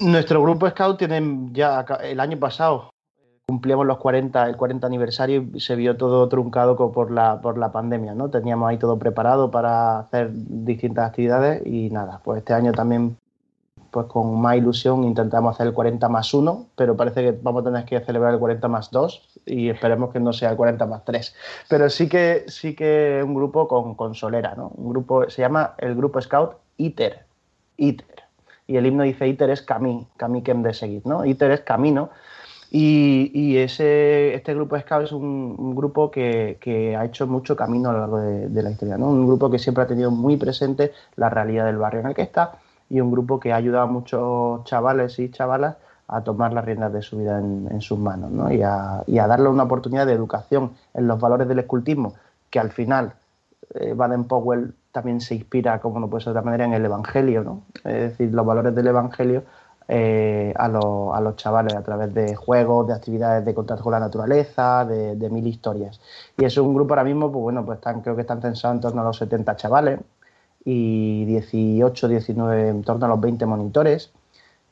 [0.00, 2.92] Nuestro grupo Scout tiene ya el año pasado
[3.52, 7.70] cumplíamos los 40, el 40 aniversario y se vio todo truncado por la, por la
[7.70, 8.30] pandemia, ¿no?
[8.30, 13.16] Teníamos ahí todo preparado para hacer distintas actividades y nada, pues este año también
[13.92, 17.64] pues con más ilusión intentamos hacer el 40 más 1, pero parece que vamos a
[17.66, 21.04] tener que celebrar el 40 más 2 y esperemos que no sea el 40 más
[21.04, 21.34] 3.
[21.68, 24.68] Pero sí que sí que un grupo con, con solera, ¿no?
[24.76, 27.26] Un grupo, se llama el grupo Scout ITER.
[27.76, 28.22] ITER.
[28.66, 31.26] Y el himno dice ITER es camí, camí que hem de seguir, ¿no?
[31.26, 32.08] ITER es camino.
[32.70, 37.54] Y, y ese, este grupo Scout es un, un grupo que, que ha hecho mucho
[37.56, 39.08] camino a lo largo de, de la historia, ¿no?
[39.08, 42.22] Un grupo que siempre ha tenido muy presente la realidad del barrio en el que
[42.22, 42.61] está
[42.92, 45.76] y un grupo que ha ayudado a muchos chavales y chavalas
[46.08, 48.52] a tomar las riendas de su vida en, sus manos ¿no?
[48.52, 52.12] y, a, y darle una oportunidad de educación en los valores del escultismo,
[52.50, 53.14] que al final
[53.74, 57.42] eh, Baden-Powell también se inspira, como no puede ser de otra manera, en el Evangelio,
[57.42, 57.62] ¿no?
[57.76, 59.44] es decir, los valores del Evangelio
[59.88, 64.84] eh, a, los, chavales a través de juegos, de actividades de contacto con la naturaleza,
[64.84, 65.98] de, de mil historias.
[66.36, 68.80] Y es un grupo ahora mismo, pues bueno, pues están, creo que están censados en
[68.82, 69.98] torno a los 70 chavales
[70.64, 74.12] y 18, 19, en torno a los 20 monitores.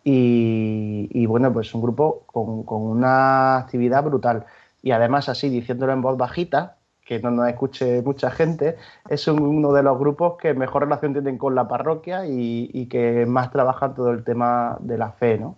[0.05, 4.46] Y, y bueno, pues un grupo con, con una actividad brutal.
[4.83, 8.76] Y además, así diciéndolo en voz bajita, que no nos escuche mucha gente,
[9.09, 12.87] es un- uno de los grupos que mejor relación tienen con la parroquia y, y
[12.87, 15.57] que más trabajan todo el tema de la fe, ¿no?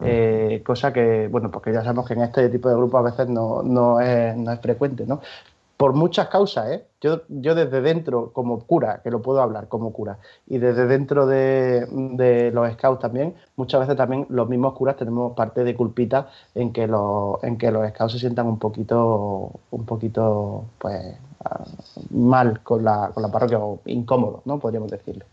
[0.00, 3.28] Eh, cosa que, bueno, porque ya sabemos que en este tipo de grupos a veces
[3.28, 5.20] no, no, es, no es frecuente, ¿no?
[5.78, 6.84] Por muchas causas, ¿eh?
[7.00, 11.24] Yo, yo desde dentro, como cura, que lo puedo hablar como cura, y desde dentro
[11.24, 11.86] de,
[12.16, 16.72] de los scouts también, muchas veces también los mismos curas tenemos parte de culpita en
[16.72, 21.14] que los, en que los scouts se sientan un poquito, un poquito, pues,
[21.44, 21.62] ah,
[22.10, 24.58] mal con la, con la parroquia, o incómodos, ¿no?
[24.58, 25.24] Podríamos decirlo.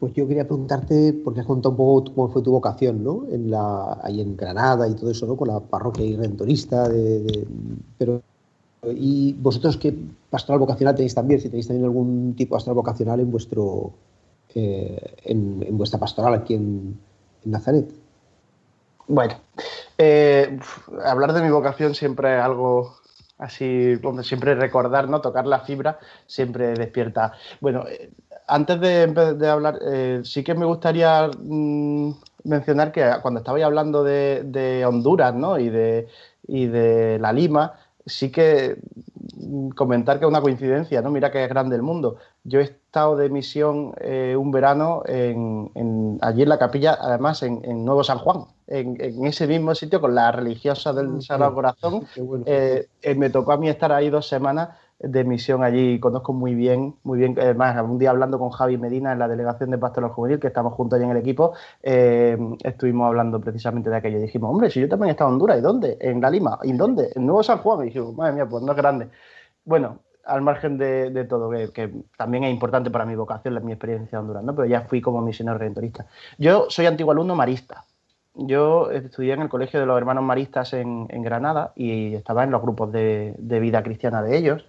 [0.00, 3.22] Pues yo quería preguntarte, porque has contado un poco cómo fue tu vocación, ¿no?
[3.30, 5.36] En la, ahí en Granada y todo eso, ¿no?
[5.36, 7.46] Con la parroquia y rentorista, de, de-
[7.96, 8.20] pero
[8.82, 9.94] ¿y vosotros qué
[10.30, 11.40] pastoral vocacional tenéis también?
[11.40, 13.92] Si tenéis también algún tipo de pastoral vocacional en vuestro
[14.58, 16.98] eh, en, vuestra pastoral aquí en,
[17.44, 17.92] en Nazaret.
[19.06, 19.34] Bueno,
[19.98, 20.58] eh,
[21.04, 22.96] hablar de mi vocación siempre es algo
[23.36, 25.20] así, siempre recordar, ¿no?
[25.20, 27.32] Tocar la fibra siempre despierta.
[27.60, 28.10] Bueno, eh,
[28.46, 29.78] antes de, de hablar,
[30.22, 32.12] sí que me gustaría mm,
[32.44, 35.58] mencionar que cuando estabais hablando de, de Honduras, ¿no?
[35.58, 36.08] Y de,
[36.48, 37.74] y de la Lima,
[38.06, 38.78] sí que
[39.36, 41.10] mm, comentar que es una coincidencia, ¿no?
[41.10, 42.16] Mira que es grande el mundo.
[42.44, 47.42] Yo he estado de misión eh, un verano en, en- allí en la capilla, además
[47.42, 51.54] en, en Nuevo San Juan, en, en ese mismo sitio con las religiosas del Sagrado
[51.54, 52.06] Corazón.
[52.14, 52.44] Qué bueno.
[52.46, 56.54] Eh, eh, me tocó a mí estar ahí dos semanas de misión allí, conozco muy
[56.54, 60.10] bien, muy bien, además un día hablando con Javi Medina en la delegación de Pastoral
[60.10, 64.18] Juvenil, que estamos juntos allí en el equipo, eh, estuvimos hablando precisamente de aquello.
[64.20, 65.98] Dijimos, hombre, si yo también he estado en Honduras, ¿y dónde?
[66.00, 67.10] En La Lima, ¿y dónde?
[67.14, 67.82] En Nuevo San Juan.
[67.82, 69.08] Y dijimos, madre mía, pues no es grande.
[69.64, 73.60] Bueno, al margen de, de todo, que, que también es importante para mi vocación, la-
[73.60, 74.54] mi experiencia en Honduras, ¿no?
[74.54, 76.06] Pero ya fui como misionero redentorista.
[76.38, 77.84] Yo soy antiguo alumno marista.
[78.34, 82.50] Yo estudié en el Colegio de los Hermanos Maristas en, en Granada y estaba en
[82.50, 84.66] los grupos de, de vida cristiana de ellos.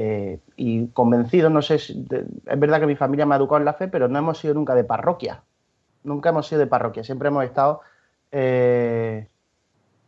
[0.00, 2.06] Eh, y convencido, no sé, si-
[2.46, 4.54] es verdad que mi familia me ha educado en la fe, pero no hemos sido
[4.54, 5.42] nunca de parroquia.
[6.04, 7.04] Nunca hemos sido de parroquia.
[7.04, 7.80] Siempre hemos estado
[8.32, 9.28] eh,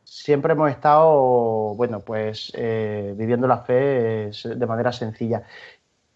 [0.05, 5.42] siempre hemos estado, bueno, pues eh, viviendo la fe de manera sencilla.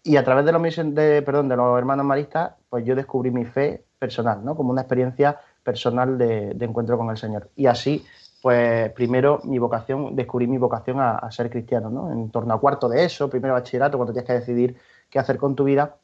[0.03, 0.61] Y a través de los,
[0.95, 4.55] de, perdón, de los hermanos maristas, pues yo descubrí mi fe personal, ¿no?
[4.55, 7.49] Como una experiencia personal de encuentro con el Señor.
[7.55, 8.05] Y así,
[8.45, 12.11] pues primero mi vocación, descubrí mi vocación a, a ser cristiano, ¿no?
[12.11, 14.77] En torno a cuarto de eso, primero bachillerato, cuando tienes que decidir
[15.09, 15.97] qué hacer con tu vida,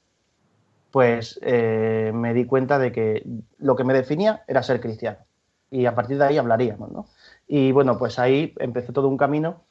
[0.91, 3.23] pues eh, me di cuenta de que
[3.59, 5.19] lo que me definía era ser cristiano.
[5.69, 7.05] Y a partir de ahí hablaríamos, ¿no?
[7.47, 9.61] Y bueno, pues ahí empezó todo un camino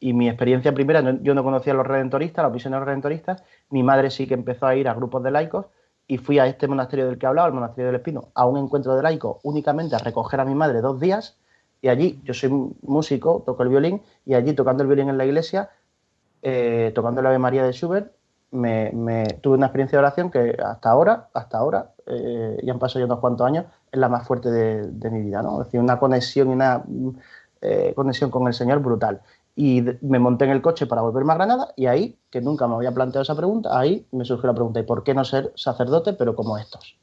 [0.00, 3.82] y mi experiencia primera, no- yo no conocía a los redentoristas, los misioneros redentoristas, mi
[3.82, 5.66] madre sí que empezó a ir a grupos de laicos
[6.06, 8.94] y fui a este monasterio del que hablaba, el monasterio del Espino, a un encuentro
[8.96, 11.38] de laicos únicamente a recoger a mi madre dos días
[11.82, 12.48] y allí, yo soy
[12.82, 15.68] músico, toco el violín y allí tocando el violín en la iglesia,
[16.40, 18.12] eh, tocando el Ave María de Schubert,
[18.52, 23.00] me, tuve una experiencia de oración que hasta ahora, hasta ahora, eh, ya han pasado
[23.00, 25.60] ya unos cuantos años, es la más fuerte de, mi vida, ¿no?
[25.60, 26.84] Es decir, una conexión y una
[27.60, 29.20] eh, conexión con el Señor brutal.
[29.56, 32.76] Y me monté en el coche para volverme a Granada y ahí, que nunca me
[32.76, 36.12] había planteado esa pregunta, ahí me surgió la pregunta, ¿y por qué no ser sacerdote
[36.12, 37.01] pero como estos?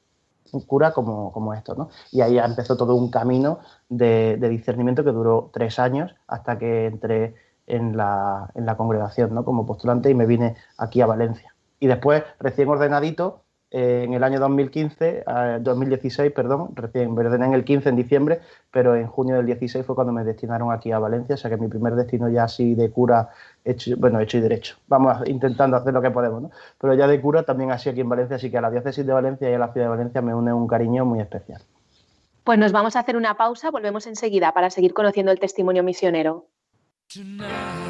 [0.68, 1.90] Cura como, como estos, ¿no?
[2.12, 6.88] Y ahí empezó todo un camino de, de discernimiento que duró tres años hasta que
[6.88, 7.36] entré
[7.68, 9.46] en la, en la congregación, ¿no?
[9.46, 11.56] Como postulante y me vine aquí a Valencia.
[11.80, 17.46] Y después, recién ordenadito, eh, en el año 2015, eh, 2016, perdón, recién me ordené
[17.46, 20.92] en el 15 en diciembre, pero en junio del 16 fue cuando me destinaron aquí
[20.92, 23.30] a Valencia, o sea que mi primer destino ya así de cura,
[23.64, 24.76] hecho, bueno, hecho y derecho.
[24.88, 26.52] Vamos intentando hacer lo que podemos, ¿no?
[26.80, 29.14] Pero ya de cura también así aquí en Valencia, así que a la diócesis de
[29.14, 31.62] Valencia y a la ciudad de Valencia me une un cariño muy especial.
[32.44, 36.48] Pues nos vamos a hacer una pausa, volvemos enseguida para seguir conociendo el testimonio misionero.
[37.14, 37.88] Tonight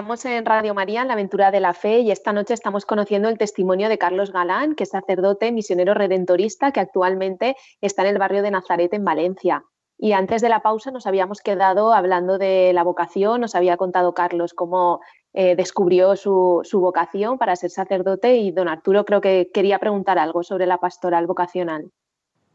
[0.00, 3.28] Estamos en Radio María, en la aventura de la fe, y esta noche estamos conociendo
[3.28, 8.18] el testimonio de Carlos Galán, que es sacerdote misionero redentorista que actualmente está en el
[8.18, 9.62] barrio de Nazaret, en Valencia.
[9.98, 14.14] Y antes de la pausa nos habíamos quedado hablando de la vocación, nos había contado
[14.14, 15.00] Carlos cómo
[15.34, 20.18] eh, descubrió su, su vocación para ser sacerdote y don Arturo creo que quería preguntar
[20.18, 21.92] algo sobre la pastoral vocacional.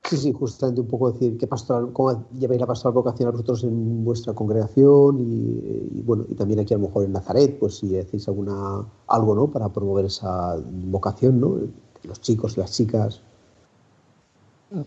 [0.06, 4.06] Sí, sí, justamente un poco decir qué pastoral, cómo lleváis la pastoral vocacional vosotros en
[4.06, 7.98] vuestra congregación y, y, bueno, y también aquí a lo mejor en Nazaret, pues si
[7.98, 9.48] hacéis alguna algo, ¿no?
[9.48, 11.58] Para promover esa vocación, ¿no?
[12.04, 13.22] Los chicos, las chicas.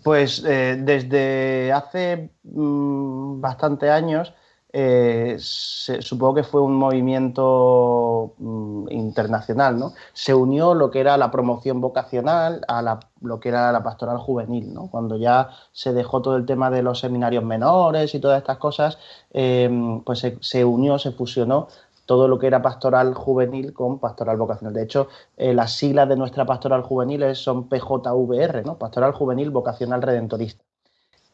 [0.04, 4.32] Pues eh, desde hace mm, bastante años,
[4.80, 9.92] eh, se- supongo que fue un movimiento mm, internacional, ¿no?
[10.12, 14.18] Se unió lo que era la promoción vocacional a la- lo que era la pastoral
[14.18, 14.88] juvenil, ¿no?
[14.90, 18.98] Cuando ya se dejó todo el tema de los seminarios menores y todas estas cosas,
[19.32, 19.68] eh,
[20.04, 21.68] pues se, unió, se fusionó
[22.06, 24.74] todo lo que era pastoral juvenil con pastoral vocacional.
[24.74, 28.78] De hecho, eh, las siglas de nuestra pastoral juvenil son PJVR, ¿no?
[28.78, 30.62] Pastoral Juvenil Vocacional Redentorista.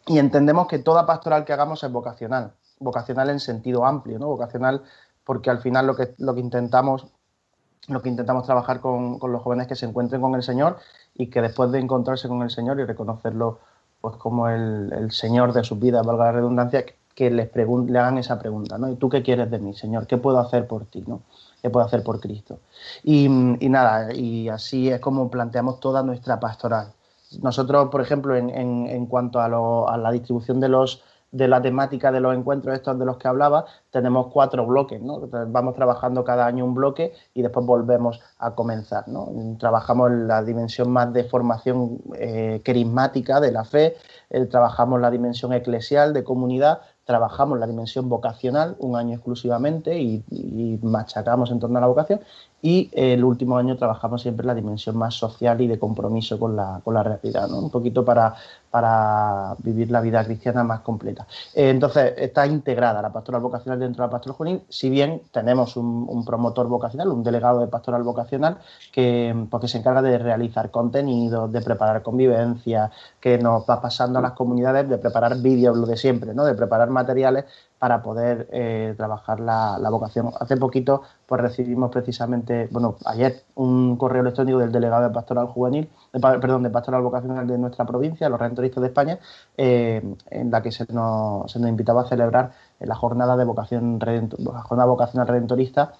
[0.06, 2.52] Y entendemos que toda pastoral que hagamos es vocacional,
[2.84, 4.28] vocacional en sentido amplio, ¿no?
[4.28, 4.82] Vocacional
[5.24, 7.06] porque al final lo que, lo que intentamos
[7.88, 10.78] lo que intentamos trabajar con, con los jóvenes que se encuentren con el Señor
[11.14, 13.58] y que después de encontrarse con el Señor y reconocerlo
[14.00, 18.18] pues como el, el Señor de sus vidas, valga la redundancia, que les le hagan
[18.18, 18.88] esa pregunta, ¿no?
[18.90, 20.06] ¿Y tú qué quieres de mí, Señor?
[20.06, 21.22] ¿Qué puedo hacer por ti, no?
[21.62, 22.58] ¿Qué puedo hacer por Cristo?
[23.02, 26.88] Y, y nada, y así es como planteamos toda nuestra pastoral.
[27.42, 31.02] Nosotros, por ejemplo, en, en- en cuanto a, lo- a la distribución de los
[31.34, 35.28] de la temática de los encuentros estos de los que hablaba, tenemos cuatro bloques, ¿no?
[35.48, 39.28] Vamos trabajando cada año un bloque y después volvemos a comenzar, ¿no?
[39.58, 43.96] Trabajamos la dimensión más de formación eh, carismática de la fe,
[44.30, 50.78] eh, trabajamos la dimensión eclesial de comunidad, trabajamos la dimensión vocacional un año exclusivamente y
[50.82, 52.20] machacamos en torno a la vocación
[52.64, 56.80] y el último año trabajamos siempre la dimensión más social y de compromiso con la,
[56.82, 57.58] con la realidad, ¿no?
[57.58, 58.36] un poquito para,
[58.70, 61.26] para vivir la vida cristiana más completa.
[61.54, 65.76] Eh, entonces, está integrada la pastoral vocacional dentro de la pastoral juvenil, si bien tenemos
[65.76, 68.56] un, promotor vocacional, un delegado de pastoral vocacional,
[68.90, 72.90] que, pues, que se encarga de realizar contenidos, de preparar convivencia,
[73.20, 76.46] que nos va pasando a las comunidades, de preparar vídeos, lo de siempre, ¿no?
[76.46, 77.44] de preparar materiales
[77.84, 80.30] para poder eh, trabajar la, vocación.
[80.40, 85.90] Hace poquito pues recibimos precisamente, bueno, ayer un correo electrónico del delegado de Pastoral Juvenil,
[86.10, 89.18] de, perdón, de Pastoral Vocacional de nuestra provincia, los Redentoristas de España,
[89.58, 94.00] eh, en la que se nos, se nos, invitaba a celebrar la jornada de vocación
[94.00, 95.92] jornada vocacional redentorista,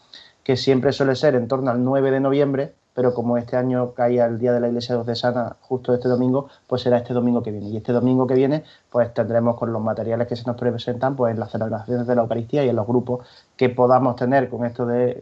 [0.42, 4.24] que siempre suele ser en torno al 9 de noviembre, pero como este año caía
[4.26, 7.68] el día de la Iglesia Diocesana justo este domingo, pues será este domingo que viene.
[7.68, 11.34] Y este domingo que viene, pues tendremos con los materiales que se nos presentan, pues
[11.34, 13.26] en las celebraciones de la Eucaristía y en los grupos
[13.56, 15.20] que podamos tener con esto de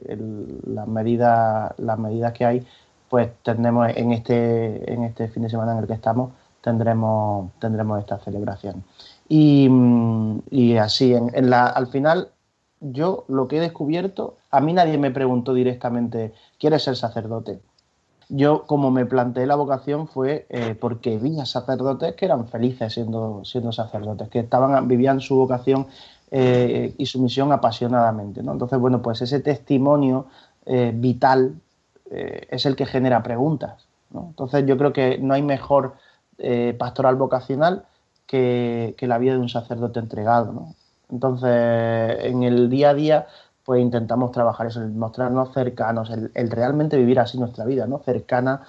[0.67, 2.67] las medidas, las medidas que hay,
[3.09, 8.01] pues tendremos en este, en este fin de semana en el que estamos, tendremos, tendremos
[8.01, 8.85] esta celebración.
[9.29, 9.69] Y,
[10.51, 12.29] y así, en la, al final,
[12.83, 17.61] yo lo que he descubierto, a mí nadie me preguntó directamente, ¿quieres ser sacerdote?
[18.29, 22.93] Yo, como me planteé la vocación, fue eh, porque vi a sacerdotes que eran felices
[22.93, 25.87] siendo, siendo sacerdotes, que estaban, vivían su vocación
[26.31, 28.43] eh, y su misión apasionadamente.
[28.43, 28.53] ¿no?
[28.53, 30.27] Entonces, bueno, pues ese testimonio
[30.67, 31.55] eh, vital
[32.11, 33.87] es el que genera preguntas.
[34.11, 34.27] ¿no?
[34.29, 35.95] Entonces, yo creo que no hay mejor
[36.77, 37.87] pastoral vocacional
[38.27, 40.53] que, que, la vida de un sacerdote entregado.
[40.53, 40.75] ¿no?
[41.13, 43.27] Entonces, en el día a día,
[43.65, 47.99] pues intentamos trabajar eso, el mostrarnos cercanos, el, el realmente vivir así nuestra vida, ¿no?
[47.99, 48.63] Cercana,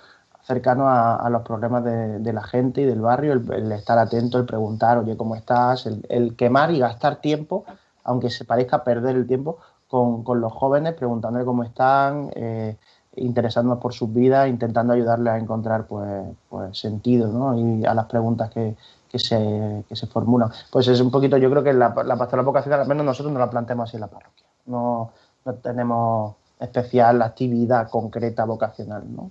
[0.43, 4.37] cercano a, los problemas de, de, la gente y del barrio, el, el, estar atento,
[4.37, 5.85] el preguntar, oye, ¿cómo estás?
[5.85, 7.65] El, el, quemar y gastar tiempo,
[8.03, 12.77] aunque se parezca perder el tiempo, con, con los jóvenes, preguntándole cómo están, eh,
[13.15, 17.57] interesándonos por sus vidas, intentando ayudarles a encontrar pues, pues sentido, ¿no?
[17.57, 18.75] Y a las preguntas que,
[19.13, 20.49] que se, que se, formulan.
[20.71, 23.39] Pues es un poquito, yo creo que la, la pastoral vocacional, al menos nosotros no
[23.39, 24.47] la planteamos así en la parroquia.
[24.65, 25.13] No,
[25.45, 29.29] no tenemos especial actividad concreta vocacional, ¿no?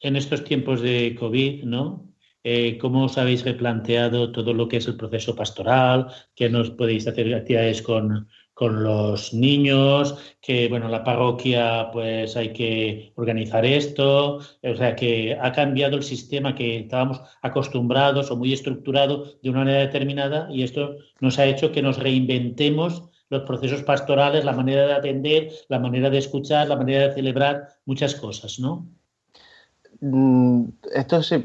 [0.00, 2.00] En estos tiempos de COVID, ¿no?
[2.42, 6.06] Eh, ¿Cómo os habéis replanteado todo lo que es el proceso pastoral?
[6.34, 8.28] ¿Que nos podéis hacer actividades con,
[8.58, 10.16] con los niños?
[10.40, 14.38] Que, bueno, la parroquia, pues hay que organizar esto.
[14.38, 19.60] O sea, que ha cambiado el sistema que estábamos acostumbrados o muy estructurado de una
[19.60, 24.86] manera determinada y esto nos ha hecho que nos reinventemos los procesos pastorales, la manera
[24.88, 28.88] de atender, la manera de escuchar, la manera de celebrar, muchas cosas, ¿no?
[30.00, 31.42] Mm, Esto se,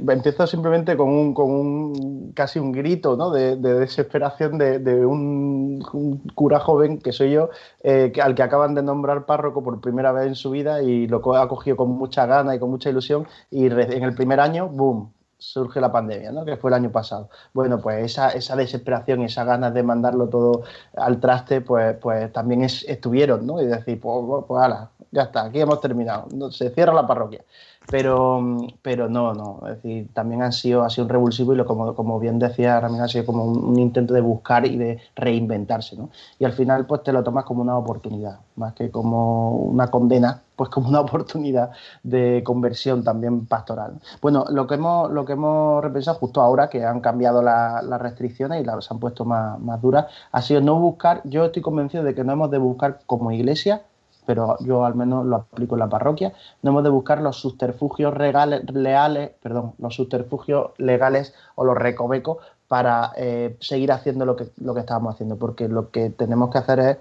[0.47, 3.31] simplemente con un, con un casi un grito ¿no?
[3.31, 7.49] de, de, desesperación de, de un, un, cura joven que soy yo,
[7.81, 11.35] eh, al que acaban de nombrar párroco por primera vez en su vida y lo
[11.35, 15.11] ha cogido con mucha gana y con mucha ilusión y en el primer año, ¡boom!,
[15.43, 16.45] surge la pandemia, ¿no?
[16.45, 17.29] que fue el año pasado.
[17.53, 20.63] Bueno, pues esa, esa desesperación, esas ganas de mandarlo todo
[20.95, 23.61] al traste, pues, pues también es, estuvieron, ¿no?
[23.61, 27.43] Y decir, pues, pues ala, ya está, aquí hemos terminado, se cierra la parroquia.
[27.89, 28.41] Pero,
[28.81, 31.93] pero no, no, es decir, también han sido, ha sido un revulsivo y lo, como,
[31.95, 36.09] como bien decía Ramírez, ha sido como un, intento de buscar y de reinventarse, ¿no?
[36.39, 40.41] Y al final, pues te lo tomas como una oportunidad, más que como una condena,
[40.55, 41.71] pues como una oportunidad
[42.03, 43.99] de conversión también pastoral.
[44.21, 47.97] Bueno, lo que hemos, lo que hemos repensado justo ahora que han cambiado las la
[47.97, 52.03] restricciones y las han puesto más, más duras, ha sido no buscar, yo estoy convencido
[52.03, 53.83] de que no hemos de buscar como iglesia
[54.25, 58.13] pero yo al menos lo aplico en la parroquia, no hemos de buscar los subterfugios
[58.13, 64.47] regales, leales, perdón, los subterfugios legales o los recovecos para eh, seguir haciendo lo que,
[64.57, 66.97] lo que estábamos haciendo, porque lo que tenemos que hacer es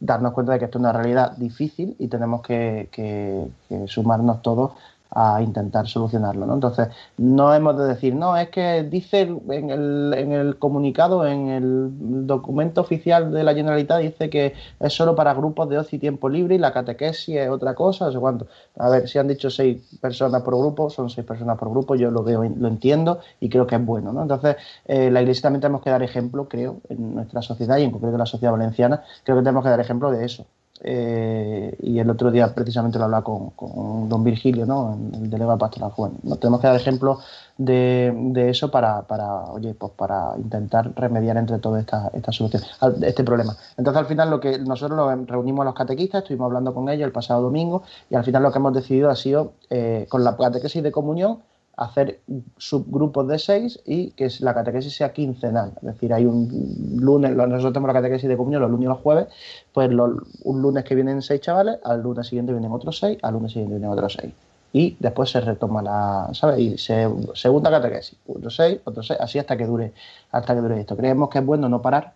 [0.00, 4.42] darnos cuenta de que esto es una realidad difícil y tenemos que, que, que sumarnos
[4.42, 4.72] todos
[5.14, 6.46] a intentar solucionarlo.
[6.46, 6.54] ¿no?
[6.54, 12.80] Entonces, no hemos de decir, no, es que dice en el, comunicado, en el documento
[12.80, 16.56] oficial de la Generalitat, dice que es solo para grupos de ocio y tiempo libre
[16.56, 18.46] y la catequesis es otra cosa, no sé cuánto.
[18.78, 22.10] A ver, si han dicho seis personas por grupo, son seis personas por grupo, yo
[22.10, 24.12] lo veo, lo entiendo y creo que es bueno.
[24.12, 24.22] ¿no?
[24.22, 24.56] Entonces,
[24.86, 28.14] eh, la Iglesia también tenemos que dar ejemplo, creo, en nuestra sociedad y en concreto
[28.14, 30.46] en la sociedad valenciana, creo que tenemos que dar ejemplo de eso.
[30.80, 34.98] Eh, y el otro día precisamente lo hablaba con, con don Virgilio, ¿no?
[35.14, 36.18] el delegado pastoral joven.
[36.24, 36.36] ¿no?
[36.36, 37.20] Tenemos que dar ejemplo
[37.56, 42.68] de, de eso para, para, oye, pues para intentar remediar entre todas estas esta soluciones,
[43.02, 43.56] este problema.
[43.76, 47.06] Entonces, al final, lo que nosotros lo reunimos a los catequistas, estuvimos hablando con ellos
[47.06, 50.36] el pasado domingo, y al final lo que hemos decidido ha sido, eh, con la
[50.36, 51.38] catequesis de comunión,
[51.76, 52.20] hacer
[52.56, 55.72] subgrupos de seis y que la catequesis sea quincenal.
[55.76, 59.00] Es decir, hay un lunes, nosotros tenemos la catequesis de comunión los lunes y los
[59.00, 59.26] jueves,
[59.72, 63.52] pues un lunes que vienen seis chavales, al lunes siguiente vienen otros seis, al lunes
[63.52, 64.32] siguiente vienen otros seis.
[64.72, 66.58] Y después se retoma la, ¿sabes?
[66.58, 69.92] Y se, segunda catequesis, otros seis, otros seis, así hasta que dure,
[70.30, 70.96] hasta que dure esto.
[70.96, 72.14] Creemos que es bueno no parar,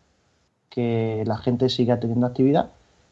[0.68, 2.70] que la gente siga teniendo actividad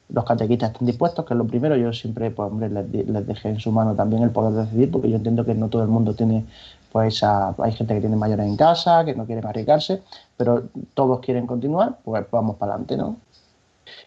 [0.09, 1.77] los catequistas estén dispuestos, que es lo primero.
[1.77, 5.17] Yo siempre, pues, hombre, les, dejé en su mano también el poder decidir, porque yo
[5.17, 6.45] entiendo que no todo el mundo tiene,
[6.93, 10.03] pues, a, hay gente que tiene mayores en casa, que no quieren arriesgarse,
[10.37, 13.17] pero todos quieren continuar, pues vamos para adelante, ¿no?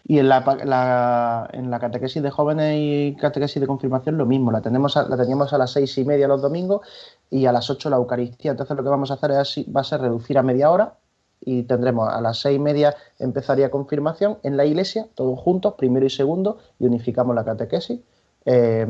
[0.04, 4.50] Y en la, la, en la catequesis de jóvenes y catequesis de confirmación lo mismo,
[4.50, 6.86] la, tenemos a, la teníamos a las seis y media los domingos
[7.30, 8.50] y a las ocho la Eucaristía.
[8.52, 10.94] Entonces lo que vamos a hacer es, va a ser reducir a media hora
[11.40, 16.06] y tendremos a las seis y media empezaría confirmación en la iglesia, todos juntos, primero
[16.06, 18.00] y segundo, y unificamos la catequesis,
[18.44, 18.86] eh,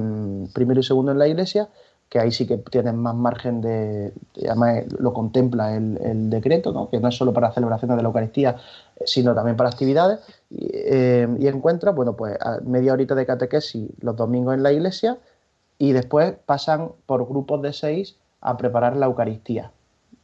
[0.53, 1.69] primero y segundo en la iglesia,
[2.09, 4.13] que ahí sí que tienen más margen de,
[4.45, 6.91] además lo contempla el, decreto, ¿no?
[6.91, 8.57] que no es solo para celebraciones de la Eucaristía,
[9.05, 10.19] sino también para actividades.
[10.51, 11.29] Y, eh,
[11.95, 15.19] bueno, pues a media horita de catequesis los domingos en la iglesia
[15.79, 19.71] y después pasan por grupos de seis a preparar la Eucaristía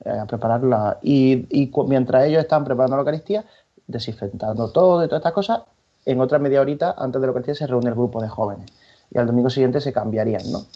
[0.04, 0.98] eh, a prepararla.
[1.02, 3.44] Y, y, mientras ellos están preparando la Eucaristía,
[3.86, 5.62] desinfectando todo y todas estas cosas,
[6.04, 8.70] en otra media horita antes de la Eucaristía se reúne el grupo de jóvenes.
[9.10, 10.66] Y al domingo siguiente se cambiarían, ¿no?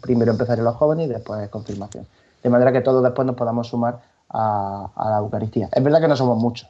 [0.00, 2.06] Primero empezarían los jóvenes y después confirmación.
[2.42, 5.68] De manera que todos después nos podamos sumar a, la Eucaristía.
[5.72, 6.68] Es verdad que no somos muchos,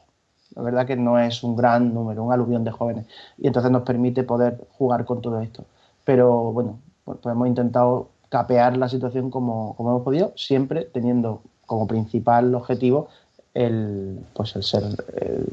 [0.55, 3.05] la verdad que no es un gran número, un aluvión de jóvenes.
[3.37, 5.65] Y entonces nos permite poder jugar con todo esto.
[6.05, 11.85] Pero bueno, pues hemos intentado capear la situación como, como hemos podido, siempre teniendo como
[11.85, 13.09] principal objetivo
[13.53, 14.83] el, pues el ser
[15.15, 15.45] el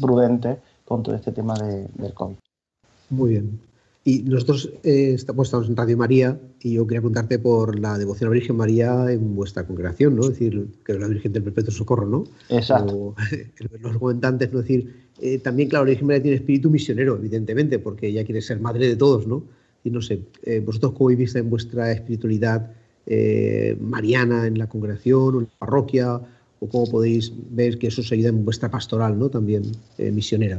[0.00, 0.56] prudente
[0.86, 2.36] con todo este tema de, del COVID.
[3.10, 3.60] Muy bien.
[4.02, 8.28] Y nosotros eh, estamos, estamos en Radio María y yo quería preguntarte por la devoción
[8.28, 10.22] a la Virgen María en vuestra congregación, ¿no?
[10.22, 12.24] Es decir, que es la Virgen del Perpetuo Socorro, ¿no?
[12.48, 12.96] Exacto.
[12.96, 13.14] O,
[13.80, 14.60] los comentantes, ¿no?
[14.60, 18.40] Es decir, eh, también, claro, la Virgen María tiene espíritu misionero, evidentemente, porque ella quiere
[18.40, 19.42] ser madre de todos, ¿no?
[19.84, 22.70] Y no sé, eh, vosotros cómo vivís en vuestra espiritualidad
[23.06, 26.20] eh, mariana en la congregación o en la parroquia,
[26.60, 29.28] o cómo podéis ver que eso os ayuda en vuestra pastoral, ¿no?
[29.28, 29.62] También
[29.98, 30.58] eh, misionera.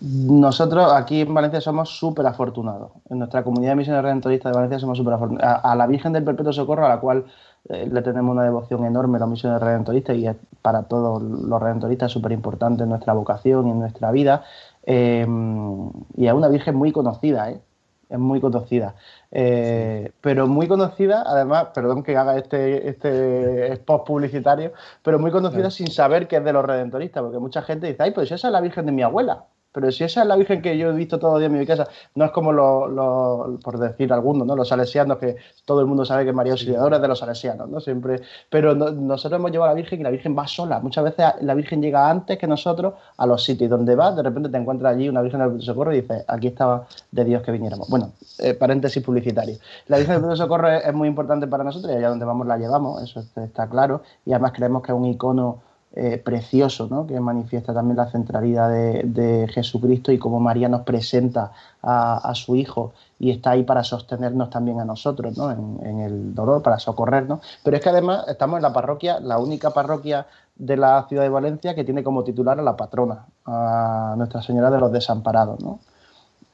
[0.00, 2.92] Nosotros aquí en Valencia somos súper afortunados.
[3.10, 5.60] En nuestra comunidad de misioneros redentoristas de Valencia somos súper afortunados.
[5.62, 7.24] A, la Virgen del Perpetuo Socorro, a la cual
[7.68, 12.12] eh, le tenemos una devoción enorme, los misioneros redentoristas, y es para todos los redentoristas
[12.12, 14.44] súper importante en nuestra vocación y en nuestra vida.
[14.86, 17.60] Y es una Virgen muy conocida, ¿eh?
[18.08, 18.94] Es muy conocida.
[19.30, 20.12] Eh, sí.
[20.20, 25.70] Pero muy conocida, además, perdón que haga este, este spot publicitario, pero muy conocida claro.
[25.70, 28.52] sin saber que es de los redentoristas, porque mucha gente dice, ay, pues esa es
[28.52, 29.46] la Virgen de mi abuela.
[29.76, 31.66] Pero si esa es la Virgen que yo he visto todos los días en mi
[31.66, 34.56] casa, no es como, lo, lo, por decir algunos, ¿no?
[34.56, 37.78] los salesianos, que todo el mundo sabe que María Auxiliadora es de los salesianos, ¿no?
[37.78, 40.80] Siempre, pero no, nosotros hemos llevado a la Virgen y la Virgen va sola.
[40.80, 44.48] Muchas veces la Virgen llega antes que nosotros a los sitios donde vas, de repente
[44.48, 47.90] te encuentras allí una Virgen del Socorro y dices, aquí estaba de Dios que viniéramos.
[47.90, 49.58] Bueno, eh, paréntesis publicitario.
[49.88, 52.56] La Virgen del Socorro es, es, muy importante para nosotros y allá donde vamos la
[52.56, 55.60] llevamos, eso está claro, y además creemos que es un icono
[55.98, 57.06] eh, precioso, ¿no?
[57.06, 62.54] que manifiesta también la centralidad de, Jesucristo y cómo María nos presenta a, a, su
[62.54, 65.50] Hijo y está ahí para sostenernos también a nosotros ¿no?
[65.50, 67.40] en, en, el dolor, para socorrernos.
[67.64, 71.30] Pero es que además estamos en la parroquia, la única parroquia de la ciudad de
[71.30, 75.60] Valencia que tiene como titular a la patrona, a Nuestra Señora de los Desamparados.
[75.60, 75.80] ¿no?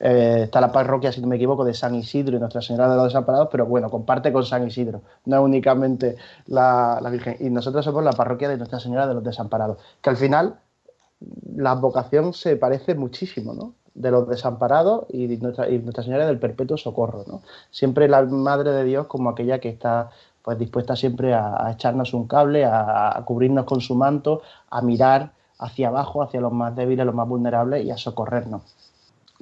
[0.05, 2.97] Eh, está la parroquia, si no me equivoco, de San Isidro y Nuestra Señora de
[2.97, 7.37] los Desamparados, pero bueno, comparte con San Isidro, no únicamente la, la, Virgen.
[7.39, 10.57] Y nosotros somos la parroquia de Nuestra Señora de los Desamparados, que al final
[11.55, 13.75] la vocación se parece muchísimo, ¿no?
[13.95, 17.43] De los desamparados y Nuestra, y Nuestra Señora del Perpetuo Socorro, ¿no?
[17.71, 20.11] Siempre la Madre de Dios como aquella que está
[20.43, 24.83] pues dispuesta siempre a, a echarnos un cable, a, a cubrirnos con su manto, a
[24.83, 28.63] mirar hacia abajo, hacia los más débiles, los más vulnerables y a socorrernos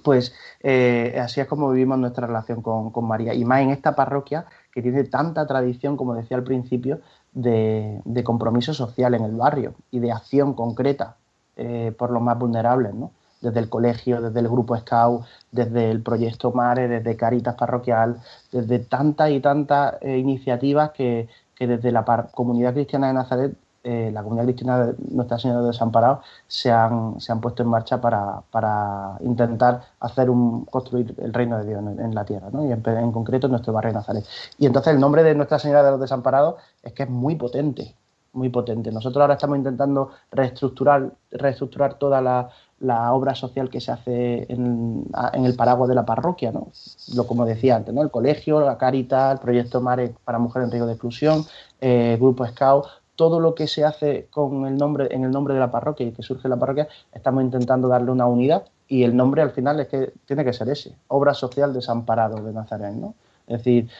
[0.02, 3.34] pues eh, así es como vivimos nuestra relación con, María.
[3.34, 7.00] Y más en esta parroquia que tiene tanta tradición, como decía al principio,
[7.32, 11.16] de, compromiso social en el barrio y de acción concreta
[11.56, 13.12] eh, por los más vulnerables, ¿no?
[13.40, 18.20] desde el colegio, desde el grupo Scout, desde el proyecto Mare, desde Caritas Parroquial,
[18.52, 24.10] desde tantas y tantas eh, iniciativas que, que desde la comunidad cristiana de Nazaret, eh,
[24.12, 28.00] la comunidad cristiana de Nuestra Señora de Desamparados, se han, se han puesto en marcha
[28.00, 32.66] para, para intentar hacer un, construir el reino de Dios en, la tierra, ¿no?
[32.66, 34.24] y en, concreto en nuestro barrio de Nazaret.
[34.58, 37.94] Y entonces el nombre de Nuestra Señora de los Desamparados es que es muy potente,
[38.34, 38.92] muy potente.
[38.92, 42.50] Nosotros ahora estamos intentando reestructurar, reestructurar toda la,
[42.80, 46.68] la obra social que se hace en, en el paraguas de la parroquia, ¿no?
[47.14, 48.02] Lo como decía antes, ¿no?
[48.02, 51.44] El colegio, la Caritas, el proyecto Mare para mujeres en riesgo de exclusión,
[51.80, 52.86] eh, Grupo Scout,
[53.20, 56.12] todo lo que se hace con el nombre, en el nombre de la parroquia y
[56.12, 59.88] que surge la parroquia, estamos intentando darle una unidad y el nombre al final es
[59.88, 63.12] que tiene que ser ese, Obra Social Desamparado de Nazaret, ¿no?
[63.46, 63.90] Es decir,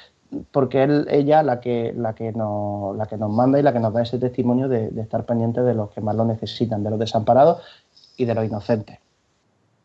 [0.50, 3.80] porque él, ella la que, la, que nos, la que nos manda y la que
[3.80, 6.98] nos da ese testimonio de, estar pendiente de los que más lo necesitan, de los
[6.98, 7.60] desamparados
[8.16, 9.00] y de los inocentes.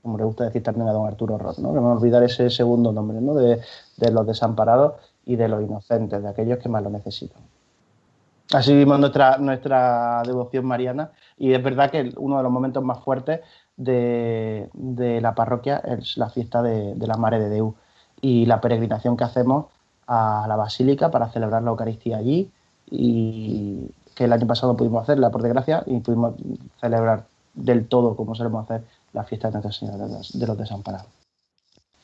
[0.02, 1.74] Como le gusta decir también a don Arturo Ross, ¿no?
[1.74, 3.34] Que no olvidar ese segundo nombre, ¿no?
[3.34, 3.60] De
[4.12, 4.94] los desamparados
[5.26, 7.42] y de los inocentes, de aquellos que más lo necesitan.
[8.54, 13.04] Así vivimos nuestra, nuestra devoción mariana y es verdad que uno de los momentos más
[13.04, 13.42] fuertes
[13.76, 17.76] de, de la parroquia es la fiesta de, de la Mare de Deu
[18.22, 19.66] y la peregrinación que hacemos
[20.08, 22.52] a la Basílica para celebrar la Eucaristía allí
[22.90, 26.36] y que el año pasado pudimos hacerla por desgracia y pudimos
[26.80, 28.84] celebrar del todo como solemos hacer
[29.14, 31.08] la fiesta de Nuestra Señora de los Desamparados.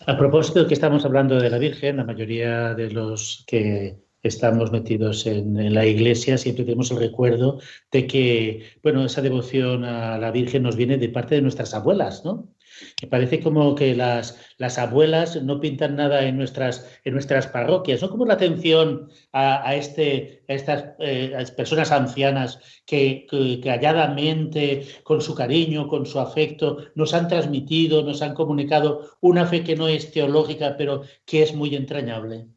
[0.08, 4.72] A propósito de que estamos hablando de la Virgen, la mayoría de los que estamos
[4.72, 7.60] metidos en, la iglesia siempre tenemos el recuerdo
[7.92, 12.24] de que, bueno, esa devoción a la Virgen nos viene de parte de nuestras abuelas,
[12.26, 12.54] ¿no?
[13.02, 18.02] Me parece como que las, las abuelas no pintan nada en nuestras, en nuestras parroquias,
[18.02, 18.10] ¿no?
[18.10, 24.86] Como la atención a, a, este, a estas eh, personas ancianas que, que, que calladamente,
[25.04, 29.76] con su cariño, con su afecto, nos han transmitido, nos han comunicado una fe que
[29.76, 32.48] no es teológica, pero que es muy entrañable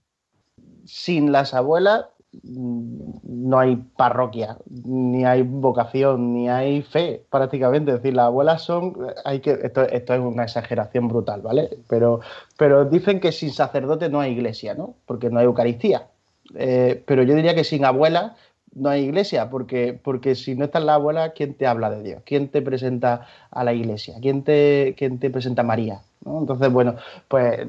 [0.85, 2.07] sin las abuelas
[2.43, 7.93] no hay parroquia, ni hay vocación, ni hay fe prácticamente.
[7.93, 11.71] Es decir, las abuelas son, hay que, esto, es una exageración brutal, ¿vale?
[11.89, 12.21] Pero,
[12.57, 14.95] pero dicen que sin sacerdote no hay iglesia, ¿no?
[15.07, 16.09] Porque no hay Eucaristía.
[16.55, 18.37] Eh, pero yo diría que sin abuela
[18.75, 22.23] no hay iglesia, porque, porque si no están las abuelas, ¿quién te habla de Dios?
[22.27, 24.17] ¿Quién te presenta a la iglesia?
[24.21, 26.01] ¿Quién te, quién te presenta a María?
[26.27, 26.97] Entonces, bueno,
[27.29, 27.67] pues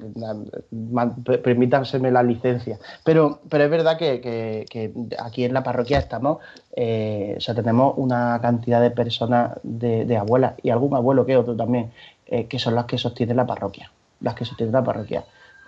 [1.43, 2.79] permítanseme la licencia.
[3.03, 6.39] Pero, pero es verdad que, que, aquí en la parroquia estamos,
[6.75, 11.55] eh, o sea, tenemos una cantidad de personas, de, abuelas y algún abuelo que otro
[11.55, 11.91] también,
[12.27, 13.91] eh, que son las que sostienen la parroquia,
[14.21, 15.25] las que sostienen la parroquia.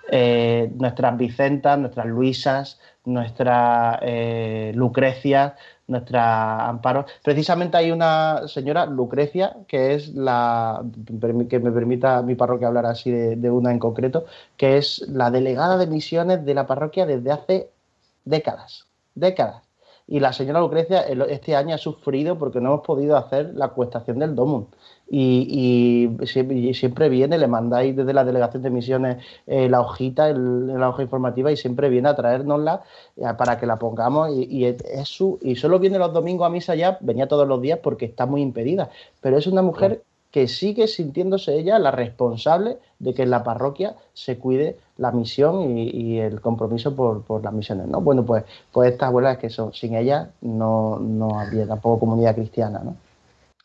[0.09, 5.55] Eh, nuestras Vicentas, nuestras Luisas, nuestra eh, Lucrecia,
[5.87, 7.05] nuestra Amparo.
[7.23, 10.83] Precisamente hay una señora, Lucrecia, que es la,
[11.49, 14.25] que me permita mi parroquia hablar así de, de, una en concreto,
[14.57, 17.69] que es la delegada de misiones de la parroquia desde hace
[18.25, 19.66] décadas, décadas.
[20.07, 24.19] Y la señora Lucrecia este año ha sufrido porque no hemos podido hacer la cuestación
[24.19, 24.67] del DOMUN.
[25.09, 30.89] Y, y, siempre viene, le mandáis desde la delegación de misiones eh, la hojita, la
[30.89, 32.83] hoja informativa, y siempre viene a traérnosla
[33.17, 34.31] eh, para que la pongamos.
[34.31, 37.61] Y, y, es su, y solo viene los domingos a misa ya, venía todos los
[37.61, 38.89] días porque está muy impedida.
[39.21, 43.95] Pero es una mujer que sigue sintiéndose ella la responsable de que en la parroquia
[44.13, 47.87] se cuide la misión y, y el compromiso por, por, las misiones.
[47.87, 48.01] ¿no?
[48.01, 52.79] Bueno, pues, pues estas abuelas que son, sin ella no, no habría tampoco comunidad cristiana.
[52.83, 52.95] ¿no?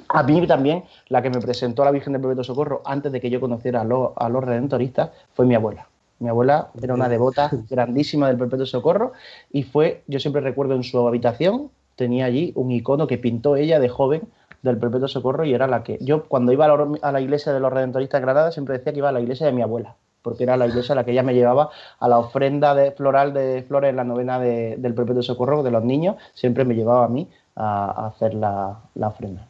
[0.09, 3.21] A mí también, la que me presentó a la Virgen del Perpetuo Socorro antes de
[3.21, 5.89] que yo conociera a los, a los redentoristas fue mi abuela.
[6.19, 9.13] Mi abuela era una devota grandísima del Perpetuo Socorro
[9.51, 13.81] y fue, yo siempre recuerdo en su habitación, tenía allí un icono que pintó ella
[13.81, 14.23] de joven
[14.63, 17.73] del Perpetuo Socorro y era la que yo cuando iba a la, iglesia de los
[17.73, 20.57] redentoristas de Granada siempre decía que iba a la iglesia de mi abuela porque era
[20.57, 23.91] la iglesia a la que ella me llevaba a la ofrenda de, floral de flores
[23.91, 27.29] en la novena de, del Perpetuo Socorro de los niños, siempre me llevaba a mí
[27.57, 29.49] a, a hacer la, la ofrenda.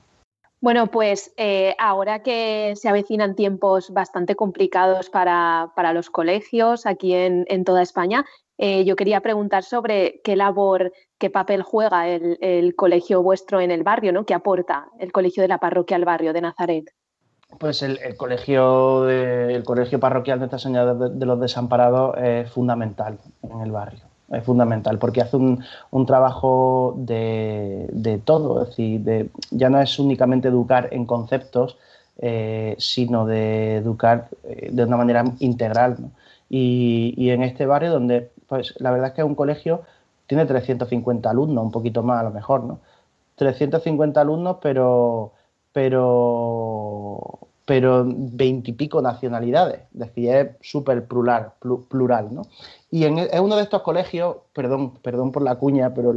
[0.63, 7.15] Bueno, pues eh, ahora que se avecinan tiempos bastante complicados para, para los colegios aquí
[7.15, 8.25] en, en toda España,
[8.65, 13.73] eh, yo quería preguntar sobre qué labor, qué papel juega el, el, colegio vuestro en
[13.73, 14.25] el barrio, ¿no?
[14.25, 16.85] ¿Qué aporta el colegio de la parroquia al barrio de Nazaret?
[17.59, 23.61] Pues el, colegio el colegio parroquial de Nuestra Señora de, los Desamparados es fundamental en
[23.63, 29.29] el barrio es fundamental porque hace un, un trabajo de, de, todo, es decir, de,
[29.51, 31.77] ya no es únicamente educar en conceptos,
[32.19, 35.97] eh, sino de educar eh, de una manera integral.
[36.49, 39.81] Y, y, en este barrio donde pues la verdad es que un colegio
[40.27, 42.81] tiene 350 alumnos, un poquito más a lo mejor, ¿no?
[43.37, 45.33] 350 alumnos, pero,
[45.73, 51.53] pero, pero veintipico nacionalidades, es decir, es súper plural,
[51.89, 52.43] plural, ¿no?
[52.91, 56.13] Y en, es uno de estos colegios, perdón, perdón por la cuña, pero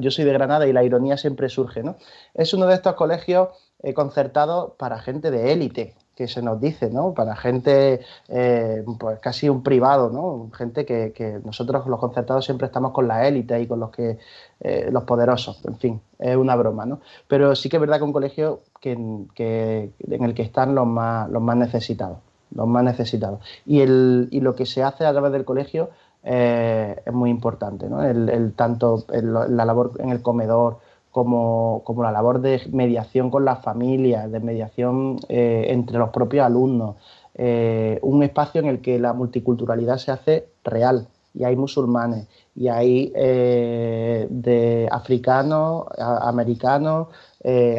[0.00, 1.94] yo soy de Granada y la ironía siempre surge, ¿no?
[2.34, 3.50] Es uno de estos colegios
[3.84, 7.14] eh, concertados para gente de élite, que se nos dice, ¿no?
[7.14, 10.50] Para gente, eh, pues casi un privado, ¿no?
[10.52, 14.18] Gente que, que, nosotros los concertados siempre estamos con la élite y con los que
[14.58, 16.98] eh, los poderosos, en fin, es una broma, ¿no?
[17.28, 18.98] Pero sí que es verdad que un colegio que,
[19.36, 22.18] que, en el que están los más, los más necesitados,
[22.50, 23.38] los más necesitados.
[23.64, 25.90] Y, el, y lo que se hace a través del colegio
[26.24, 28.02] eh, es muy importante, ¿no?
[28.02, 30.78] El, el tanto la labor en el comedor,
[31.18, 36.46] como, como, la labor de mediación con las familias, de mediación eh, entre los propios
[36.46, 36.94] alumnos,
[37.34, 42.68] eh, un espacio en el que la multiculturalidad se hace real y hay musulmanes y
[42.68, 47.08] hay eh, de africanos, americanos,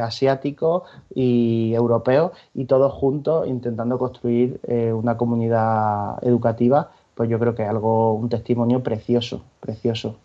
[0.02, 0.84] asiáticos
[1.16, 4.60] y europeos y todos juntos intentando construir
[4.94, 10.16] una comunidad educativa, pues yo creo que es algo, un testimonio precioso, precioso.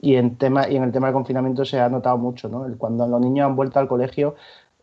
[0.00, 2.66] Y en, tema, y en el tema del confinamiento se ha notado mucho, ¿no?
[2.76, 4.34] Cuando los niños han vuelto al colegio,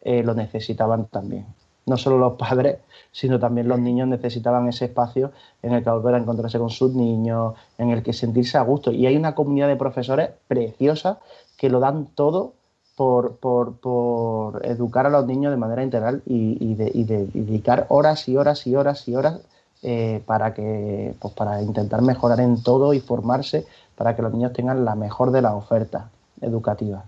[0.01, 1.45] eh, lo necesitaban también.
[1.86, 2.80] No solo los padres,
[3.12, 5.32] sino también los niños necesitaban ese espacio
[5.62, 8.91] en el que volver a encontrarse con sus niños, en el que sentirse a gusto.
[8.91, 11.20] Y hay una comunidad de profesores preciosa
[11.57, 12.53] que lo dan todo
[12.95, 17.30] por, por, por educar a los niños de manera integral y, y, de, y, de,
[17.34, 19.41] y dedicar horas y horas y horas y horas
[19.84, 23.65] eh, para que pues para intentar mejorar en todo y formarse
[23.95, 26.03] para que los niños tengan la mejor de las ofertas
[26.41, 27.03] educativas.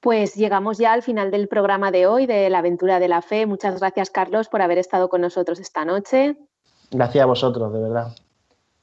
[0.00, 3.44] Pues llegamos ya al final del programa de hoy de la aventura de la fe.
[3.44, 6.36] Muchas gracias, Carlos, por haber estado con nosotros esta noche.
[6.90, 8.12] Gracias a vosotros, de verdad.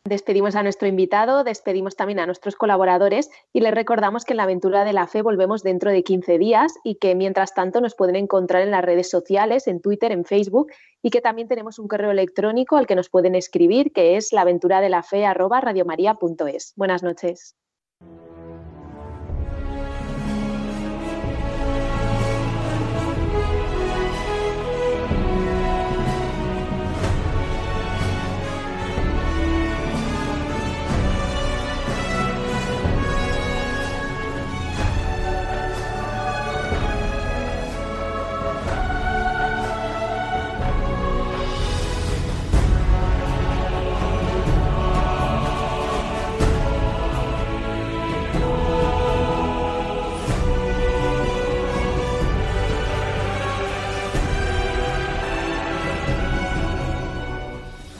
[0.07, 4.43] Despedimos a nuestro invitado, despedimos también a nuestros colaboradores y les recordamos que en la
[4.43, 8.15] aventura de la fe volvemos dentro de 15 días y que mientras tanto nos pueden
[8.15, 12.11] encontrar en las redes sociales, en Twitter, en Facebook y que también tenemos un correo
[12.11, 16.71] electrónico al que nos pueden escribir que es laventuradelafe@radiomaria.es.
[16.77, 17.57] Buenas noches.